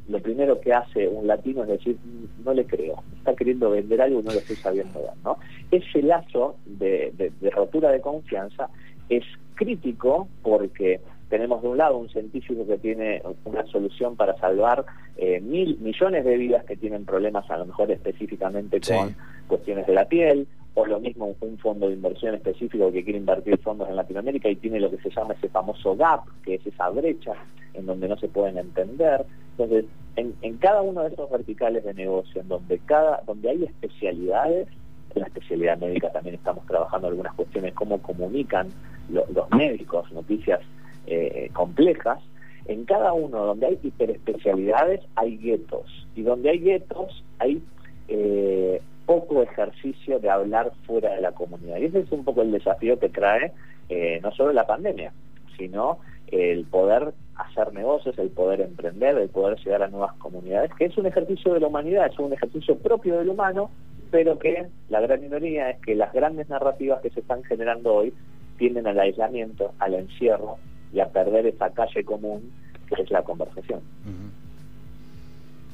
lo 0.07 0.19
primero 0.19 0.61
que 0.61 0.71
hace 0.71 1.07
un 1.07 1.25
latino 1.25 1.63
es 1.63 1.69
decir, 1.69 1.97
no 2.45 2.53
le 2.53 2.67
creo, 2.67 3.01
está 3.17 3.33
queriendo 3.33 3.71
vender 3.71 4.03
algo 4.03 4.19
y 4.19 4.23
no 4.23 4.33
lo 4.33 4.37
estoy 4.37 4.55
sabiendo 4.57 5.01
dar, 5.01 5.17
¿no? 5.23 5.39
Ese 5.71 6.03
lazo 6.03 6.57
de, 6.67 7.11
de, 7.17 7.31
de, 7.41 7.49
rotura 7.49 7.89
de 7.89 8.01
confianza 8.01 8.69
es 9.09 9.23
crítico 9.55 10.27
porque 10.43 11.01
tenemos 11.29 11.63
de 11.63 11.69
un 11.69 11.77
lado 11.79 11.97
un 11.97 12.09
científico 12.09 12.67
que 12.67 12.77
tiene 12.77 13.23
una 13.45 13.65
solución 13.65 14.15
para 14.15 14.37
salvar 14.37 14.85
eh, 15.17 15.41
mil 15.41 15.79
millones 15.79 16.23
de 16.23 16.37
vidas 16.37 16.65
que 16.65 16.77
tienen 16.77 17.03
problemas 17.03 17.49
a 17.49 17.57
lo 17.57 17.65
mejor 17.65 17.89
específicamente 17.89 18.79
con 18.79 19.09
sí. 19.09 19.15
cuestiones 19.47 19.87
de 19.87 19.93
la 19.95 20.05
piel, 20.05 20.47
o 20.75 20.85
lo 20.85 20.99
mismo 20.99 21.35
un 21.39 21.57
fondo 21.59 21.87
de 21.87 21.93
inversión 21.93 22.35
específico 22.35 22.91
que 22.91 23.03
quiere 23.03 23.19
invertir 23.19 23.57
fondos 23.59 23.89
en 23.89 23.95
Latinoamérica 23.95 24.49
y 24.49 24.55
tiene 24.55 24.79
lo 24.79 24.89
que 24.89 24.97
se 24.97 25.09
llama 25.09 25.35
ese 25.35 25.49
famoso 25.49 25.95
gap, 25.95 26.21
que 26.43 26.55
es 26.55 26.65
esa 26.65 26.89
brecha 26.89 27.33
en 27.73 27.85
donde 27.85 28.07
no 28.07 28.17
se 28.17 28.27
pueden 28.27 28.57
entender. 28.57 29.25
Entonces, 29.51 29.85
en, 30.15 30.33
en 30.41 30.57
cada 30.57 30.81
uno 30.81 31.03
de 31.03 31.09
esos 31.09 31.29
verticales 31.29 31.83
de 31.83 31.93
negocio, 31.93 32.41
en 32.41 32.47
donde 32.47 32.79
cada, 32.79 33.21
donde 33.25 33.49
hay 33.49 33.63
especialidades, 33.63 34.67
en 35.15 35.21
la 35.21 35.27
especialidad 35.27 35.77
médica 35.77 36.11
también 36.11 36.35
estamos 36.35 36.65
trabajando 36.65 37.07
algunas 37.07 37.33
cuestiones, 37.35 37.73
cómo 37.73 38.01
comunican 38.01 38.69
lo, 39.09 39.25
los 39.33 39.49
médicos 39.51 40.11
noticias 40.11 40.59
eh, 41.05 41.49
complejas, 41.53 42.19
en 42.65 42.85
cada 42.85 43.13
uno 43.13 43.45
donde 43.45 43.67
hay 43.67 43.79
hiperespecialidades 43.83 45.01
hay 45.15 45.37
guetos, 45.37 46.07
y 46.15 46.23
donde 46.23 46.49
hay 46.49 46.59
guetos 46.59 47.23
hay 47.39 47.61
eh, 48.07 48.81
poco 49.05 49.43
ejercicio 49.43 50.19
de 50.19 50.29
hablar 50.29 50.71
fuera 50.85 51.13
de 51.13 51.21
la 51.21 51.31
comunidad. 51.31 51.77
Y 51.77 51.85
ese 51.85 51.99
es 51.99 52.11
un 52.11 52.23
poco 52.23 52.41
el 52.41 52.51
desafío 52.51 52.99
que 52.99 53.09
trae 53.09 53.51
eh, 53.89 54.19
no 54.23 54.31
solo 54.31 54.53
la 54.53 54.65
pandemia, 54.65 55.11
sino 55.57 55.99
el 56.27 56.65
poder 56.65 57.13
hacer 57.35 57.73
negocios, 57.73 58.17
el 58.17 58.29
poder 58.29 58.61
emprender, 58.61 59.17
el 59.17 59.29
poder 59.29 59.57
llegar 59.59 59.83
a 59.83 59.87
nuevas 59.87 60.13
comunidades, 60.13 60.71
que 60.77 60.85
es 60.85 60.97
un 60.97 61.05
ejercicio 61.05 61.53
de 61.53 61.59
la 61.59 61.67
humanidad, 61.67 62.07
es 62.07 62.17
un 62.19 62.33
ejercicio 62.33 62.77
propio 62.77 63.17
del 63.17 63.29
humano, 63.29 63.69
pero 64.11 64.37
que 64.39 64.67
la 64.89 65.01
gran 65.01 65.21
minoría 65.21 65.71
es 65.71 65.79
que 65.81 65.95
las 65.95 66.13
grandes 66.13 66.49
narrativas 66.49 67.01
que 67.01 67.09
se 67.09 67.19
están 67.19 67.43
generando 67.43 67.93
hoy 67.93 68.13
tienden 68.57 68.87
al 68.87 68.99
aislamiento, 68.99 69.73
al 69.79 69.95
encierro 69.95 70.57
y 70.93 70.99
a 70.99 71.09
perder 71.09 71.47
esa 71.47 71.71
calle 71.71 72.03
común 72.03 72.51
que 72.87 73.01
es 73.01 73.11
la 73.11 73.23
conversación. 73.23 73.81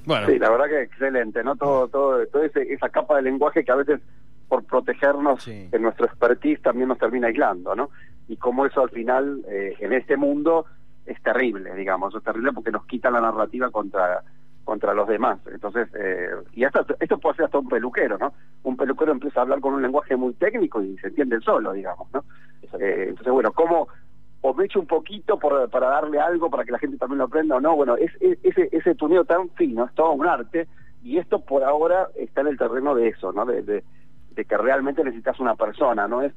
Bueno. 0.10 0.26
Sí, 0.26 0.40
la 0.40 0.50
verdad 0.50 0.66
que 0.70 0.82
excelente, 0.82 1.44
¿no? 1.44 1.56
Todo, 1.56 1.88
todo, 1.88 2.26
todo 2.26 2.44
ese, 2.44 2.74
esa 2.74 2.90
capa 2.90 3.18
de 3.18 3.22
lenguaje 3.22 3.64
que 3.64 3.72
a 3.72 3.76
veces 3.76 4.02
por 4.48 4.64
protegernos 4.64 5.44
sí. 5.44 5.70
en 5.72 5.84
nuestro 5.84 6.08
expertise 6.08 6.60
también 6.64 6.88
nos 6.88 6.98
termina 6.98 7.28
aislando, 7.28 7.76
¿no? 7.76 7.92
Y 8.28 8.36
como 8.38 8.66
eso 8.66 8.82
al 8.82 8.90
final, 8.90 9.46
eh, 9.48 9.76
en 9.80 9.94
este 9.94 10.18
mundo, 10.18 10.66
es 11.06 11.22
terrible, 11.22 11.76
digamos, 11.76 12.16
es 12.16 12.24
terrible 12.24 12.52
porque 12.54 12.72
nos 12.72 12.88
quita 12.88 13.12
la 13.12 13.22
narrativa 13.22 13.70
contra 13.70 14.24
contra 14.64 14.96
los 14.96 15.08
demás. 15.08 15.40
Entonces, 15.52 15.88
eh, 15.94 16.30
y 16.54 16.64
hasta, 16.64 16.84
esto 17.00 17.20
puede 17.20 17.36
ser 17.36 17.46
hasta 17.46 17.60
un 17.60 17.70
peluquero, 17.70 18.18
¿no? 18.18 18.34
Un 18.64 18.78
peluquero 18.78 19.12
empieza 19.12 19.42
a 19.42 19.44
hablar 19.44 19.60
con 19.60 19.76
un 19.76 19.82
lenguaje 19.84 20.16
muy 20.16 20.34
técnico 20.34 20.82
y 20.82 20.98
se 20.98 21.08
entiende 21.08 21.40
solo, 21.42 21.72
digamos, 21.74 22.08
¿no? 22.12 22.24
Eh, 22.80 23.06
entonces, 23.10 23.32
bueno, 23.32 23.52
¿cómo 23.52 23.88
o 24.42 24.54
me 24.54 24.66
echo 24.66 24.80
un 24.80 24.88
poquito 24.88 25.38
por, 25.38 25.70
para 25.70 25.90
darle 25.90 26.20
algo 26.20 26.50
para 26.50 26.64
que 26.64 26.72
la 26.72 26.80
gente 26.80 26.98
también 26.98 27.20
lo 27.20 27.26
aprenda 27.26 27.56
o 27.56 27.62
no? 27.62 27.76
Bueno, 27.76 27.98
es, 27.98 28.12
es, 28.22 28.40
ese, 28.44 28.70
ese 28.72 28.96
tuneo 28.96 29.26
tan 29.26 29.50
fino, 29.52 29.86
es 29.86 29.94
todo 29.94 30.12
un 30.14 30.26
arte 30.26 30.68
y 31.04 31.18
esto 31.18 31.40
por 31.40 31.64
ahora 31.64 32.10
está 32.16 32.42
en 32.42 32.48
el 32.48 32.58
terreno 32.58 32.96
de 32.96 33.10
eso, 33.10 33.32
¿no? 33.32 33.46
De, 33.46 33.62
de, 33.62 33.84
de 34.32 34.46
que 34.46 34.58
realmente 34.58 35.04
necesitas 35.04 35.40
una 35.40 35.56
persona, 35.56 36.08
no 36.08 36.22
es 36.22 36.34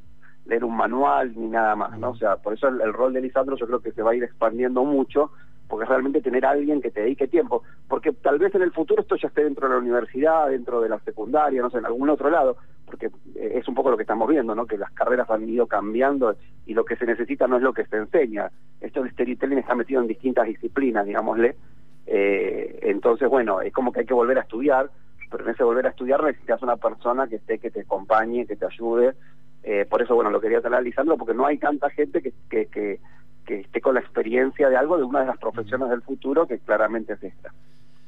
leer 0.46 0.64
un 0.64 0.76
manual 0.76 1.32
ni 1.36 1.48
nada 1.48 1.76
más, 1.76 1.98
¿no? 1.98 2.10
O 2.10 2.16
sea, 2.16 2.36
por 2.36 2.54
eso 2.54 2.68
el, 2.68 2.80
el, 2.80 2.92
rol 2.92 3.12
de 3.12 3.20
Lisandro 3.20 3.56
yo 3.56 3.66
creo 3.66 3.80
que 3.80 3.92
se 3.92 4.02
va 4.02 4.10
a 4.10 4.14
ir 4.14 4.24
expandiendo 4.24 4.84
mucho, 4.84 5.30
porque 5.68 5.86
realmente 5.86 6.20
tener 6.20 6.44
a 6.44 6.50
alguien 6.50 6.80
que 6.82 6.90
te 6.90 7.00
dedique 7.00 7.28
tiempo, 7.28 7.62
porque 7.88 8.12
tal 8.12 8.38
vez 8.38 8.54
en 8.54 8.62
el 8.62 8.72
futuro 8.72 9.02
esto 9.02 9.16
ya 9.16 9.28
esté 9.28 9.44
dentro 9.44 9.66
de 9.66 9.74
la 9.74 9.80
universidad, 9.80 10.48
dentro 10.48 10.80
de 10.80 10.88
la 10.88 10.98
secundaria, 11.00 11.62
no 11.62 11.70
sé, 11.70 11.78
en 11.78 11.86
algún 11.86 12.10
otro 12.10 12.30
lado, 12.30 12.56
porque 12.84 13.10
es 13.34 13.66
un 13.66 13.74
poco 13.74 13.90
lo 13.90 13.96
que 13.96 14.02
estamos 14.02 14.28
viendo, 14.28 14.54
¿no? 14.54 14.66
Que 14.66 14.76
las 14.76 14.92
carreras 14.92 15.30
han 15.30 15.48
ido 15.48 15.66
cambiando 15.66 16.36
y 16.66 16.74
lo 16.74 16.84
que 16.84 16.96
se 16.96 17.06
necesita 17.06 17.46
no 17.46 17.56
es 17.56 17.62
lo 17.62 17.72
que 17.72 17.86
se 17.86 17.96
enseña. 17.96 18.50
Esto 18.80 19.02
de 19.02 19.10
storytelling 19.10 19.58
está 19.58 19.74
metido 19.74 20.00
en 20.02 20.08
distintas 20.08 20.46
disciplinas, 20.46 21.06
digámosle. 21.06 21.56
Eh, 22.06 22.80
entonces, 22.82 23.28
bueno, 23.28 23.60
es 23.60 23.72
como 23.72 23.92
que 23.92 24.00
hay 24.00 24.06
que 24.06 24.14
volver 24.14 24.38
a 24.38 24.42
estudiar, 24.42 24.90
pero 25.30 25.44
en 25.44 25.50
ese 25.50 25.64
volver 25.64 25.86
a 25.86 25.90
estudiar 25.90 26.22
necesitas 26.22 26.62
una 26.62 26.76
persona 26.76 27.26
que 27.26 27.36
esté, 27.36 27.58
que 27.58 27.70
te 27.70 27.80
acompañe, 27.80 28.46
que 28.46 28.56
te 28.56 28.66
ayude. 28.66 29.14
Eh, 29.62 29.86
por 29.88 30.02
eso, 30.02 30.14
bueno, 30.14 30.30
lo 30.30 30.40
quería 30.40 30.58
estar 30.58 30.72
analizando, 30.72 31.16
porque 31.16 31.34
no 31.34 31.46
hay 31.46 31.58
tanta 31.58 31.88
gente 31.90 32.20
que, 32.20 32.32
que, 32.50 32.66
que, 32.66 33.00
esté 33.60 33.80
con 33.80 33.94
la 33.94 34.00
experiencia 34.00 34.68
de 34.68 34.76
algo 34.76 34.96
de 34.96 35.04
una 35.04 35.20
de 35.20 35.26
las 35.26 35.38
profesiones 35.38 35.88
del 35.90 36.02
futuro, 36.02 36.46
que 36.46 36.58
claramente 36.58 37.14
es 37.14 37.22
esta. 37.22 37.52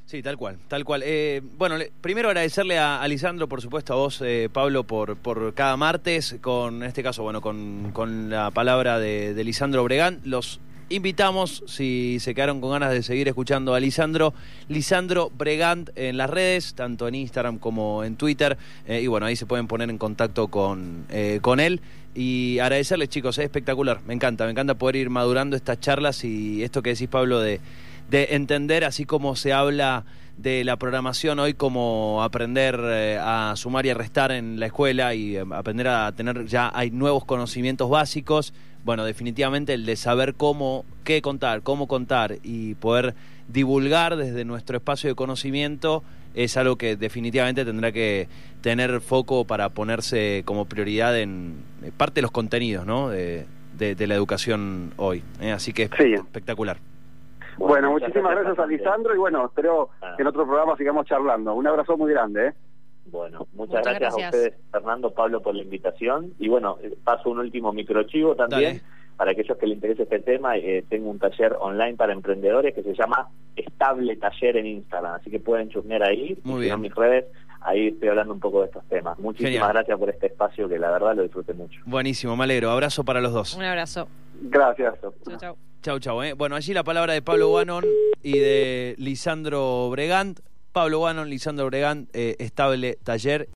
Sí, 0.07 0.23
tal 0.23 0.37
cual, 0.37 0.59
tal 0.69 0.85
cual. 0.85 1.03
Eh, 1.05 1.41
bueno, 1.57 1.79
le, 1.79 1.91
primero 2.01 2.29
agradecerle 2.29 2.79
a, 2.79 3.01
a, 3.01 3.09
Lisandro, 3.09 3.49
por 3.49 3.63
supuesto, 3.63 3.95
a 3.95 3.97
vos, 3.97 4.21
eh, 4.23 4.51
Pablo, 4.53 4.85
por, 4.85 5.17
por 5.17 5.55
cada 5.55 5.77
martes, 5.79 6.37
con 6.43 6.77
en 6.77 6.83
este 6.85 7.03
caso, 7.03 7.23
bueno, 7.23 7.41
con, 7.41 7.91
con 7.93 8.29
la 8.29 8.51
palabra 8.51 8.99
de, 8.99 9.33
de, 9.33 9.45
Lisandro 9.45 9.83
Bregán. 9.83 10.21
Los 10.25 10.61
invitamos, 10.89 11.63
si 11.67 12.19
se 12.21 12.35
quedaron 12.35 12.61
con 12.61 12.71
ganas 12.71 12.91
de 12.93 13.03
seguir 13.03 13.29
escuchando 13.29 13.75
a 13.75 13.81
Lisandro, 13.81 14.35
Lisandro 14.69 15.31
Bregant 15.37 15.91
en 15.97 16.17
las 16.17 16.31
redes, 16.31 16.75
tanto 16.75 17.09
en 17.09 17.15
Instagram 17.15 17.59
como 17.59 18.05
en 18.05 18.17
Twitter, 18.17 18.57
eh, 18.87 19.01
y 19.01 19.07
bueno, 19.07 19.27
ahí 19.27 19.37
se 19.37 19.47
pueden 19.47 19.67
poner 19.67 19.91
en 19.91 19.99
contacto 19.99 20.49
con, 20.49 21.07
eh, 21.11 21.39
con 21.43 21.61
él. 21.61 21.81
Y 22.15 22.61
agradecerles, 22.61 23.09
chicos, 23.09 23.39
es 23.39 23.45
espectacular, 23.45 24.01
me 24.07 24.15
encanta, 24.15 24.45
me 24.45 24.53
encanta 24.53 24.75
poder 24.75 24.97
ir 24.97 25.11
madurando 25.11 25.57
estas 25.57 25.81
charlas 25.81 26.25
y 26.25 26.63
esto 26.63 26.81
que 26.81 26.91
decís, 26.91 27.09
Pablo, 27.09 27.41
de 27.41 27.61
de 28.11 28.29
entender, 28.31 28.85
así 28.85 29.05
como 29.05 29.37
se 29.37 29.53
habla 29.53 30.05
de 30.37 30.65
la 30.65 30.77
programación 30.77 31.39
hoy, 31.39 31.55
como 31.55 32.23
aprender 32.23 32.79
eh, 32.83 33.19
a 33.21 33.55
sumar 33.57 33.87
y 33.87 33.91
a 33.91 33.95
restar 33.95 34.33
en 34.33 34.59
la 34.61 34.67
escuela 34.67 35.15
y 35.15 35.37
eh, 35.37 35.45
aprender 35.53 35.89
a 35.89 36.11
tener 36.13 36.47
ya 36.47 36.71
hay 36.75 36.91
nuevos 36.91 37.25
conocimientos 37.25 37.89
básicos. 37.89 38.53
Bueno, 38.85 39.05
definitivamente 39.05 39.73
el 39.75 39.87
de 39.87 39.97
saber 39.97 40.35
cómo, 40.35 40.85
qué 41.05 41.23
contar, 41.23 41.63
cómo 41.63 41.87
contar 41.89 42.37
y 42.43 42.75
poder 42.75 43.15
divulgar 43.49 44.17
desde 44.17 44.45
nuestro 44.45 44.77
espacio 44.77 45.09
de 45.09 45.15
conocimiento 45.15 46.03
es 46.35 46.57
algo 46.57 46.77
que 46.77 46.97
definitivamente 46.97 47.65
tendrá 47.65 47.93
que 47.93 48.27
tener 48.61 49.01
foco 49.01 49.45
para 49.45 49.69
ponerse 49.69 50.43
como 50.45 50.65
prioridad 50.65 51.19
en 51.19 51.55
eh, 51.83 51.93
parte 51.97 52.17
de 52.17 52.23
los 52.23 52.31
contenidos 52.33 52.85
¿no? 52.87 53.09
de, 53.09 53.47
de- 53.79 53.95
de 53.95 54.07
la 54.07 54.15
educación 54.17 54.93
hoy. 54.97 55.23
¿eh? 55.41 55.53
Así 55.53 55.73
que 55.73 55.89
Sí. 55.97 56.13
espectacular. 56.15 56.79
Bueno, 57.59 57.91
muchísimas 57.93 58.37
gracias. 58.39 58.69
Lisandro 58.69 59.15
y 59.15 59.19
bueno, 59.19 59.47
espero 59.47 59.91
Ah. 60.03 60.15
que 60.17 60.23
en 60.23 60.29
otro 60.29 60.47
programa 60.47 60.77
sigamos 60.77 61.07
charlando. 61.07 61.55
Un 61.55 61.67
abrazo 61.67 61.97
muy 61.97 62.13
grande. 62.13 62.49
¿eh? 62.49 62.53
Bueno, 63.07 63.47
muchas, 63.53 63.55
Muchas 63.55 63.83
gracias, 63.85 64.01
gracias. 64.01 64.25
a 64.25 64.29
ustedes, 64.37 64.55
Fernando, 64.73 65.11
Pablo, 65.13 65.41
por 65.43 65.55
la 65.55 65.63
invitación. 65.63 66.33
Y 66.39 66.49
bueno, 66.49 66.79
eh, 66.83 66.97
paso 67.05 67.29
un 67.31 67.39
último 67.39 67.73
microchivo 67.73 68.35
también. 68.35 68.79
Dale. 68.79 68.83
Para 69.17 69.31
aquellos 69.31 69.57
que 69.59 69.67
les 69.69 69.77
interese 69.77 70.03
este 70.03 70.19
tema, 70.19 70.57
eh, 70.57 70.85
tengo 70.89 71.09
un 71.09 71.21
taller 71.21 71.55
online 71.61 71.95
para 71.95 72.13
emprendedores 72.13 72.75
que 72.75 72.83
se 72.83 72.95
llama 72.95 73.29
Estable 73.55 74.17
Taller 74.17 74.57
en 74.57 74.67
Instagram. 74.67 75.15
Así 75.15 75.31
que 75.31 75.39
pueden 75.39 75.69
chusmear 75.69 76.03
ahí. 76.03 76.37
Muy 76.43 76.63
bien. 76.63 76.71
no, 76.71 76.75
en 76.77 76.81
mis 76.81 76.95
redes, 76.97 77.27
ahí 77.61 77.89
estoy 77.89 78.09
hablando 78.09 78.35
un 78.35 78.41
poco 78.41 78.61
de 78.63 78.67
estos 78.67 78.85
temas. 78.89 79.17
Muchísimas 79.21 79.53
Genial. 79.53 79.73
gracias 79.73 79.99
por 80.01 80.11
este 80.11 80.27
espacio 80.27 80.69
que 80.69 80.79
la 80.81 80.91
verdad 80.91 81.15
lo 81.15 81.23
disfruté 81.23 81.55
mucho. 81.55 81.81
Buenísimo, 81.87 82.35
me 82.37 82.43
alegro. 82.43 82.71
Abrazo 82.71 83.05
para 83.05 83.21
los 83.21 83.33
dos. 83.33 83.55
Un 83.55 83.63
abrazo. 83.63 84.09
Gracias. 84.43 84.95
Chau, 85.01 85.37
chau. 85.39 85.74
Chau, 85.85 85.99
chau. 85.99 86.23
¿eh? 86.23 86.33
Bueno, 86.33 86.57
allí 86.57 86.73
la 86.73 86.83
palabra 86.83 87.13
de 87.13 87.21
Pablo 87.21 87.49
Guanon 87.49 87.85
y 88.23 88.39
de 88.39 88.95
Lisandro 88.97 89.91
Bregant. 89.91 90.41
Pablo 90.73 91.01
Guanon, 91.01 91.29
Lisandro 91.29 91.67
Bregant, 91.67 92.09
eh, 92.15 92.37
estable 92.39 92.97
taller. 93.05 93.51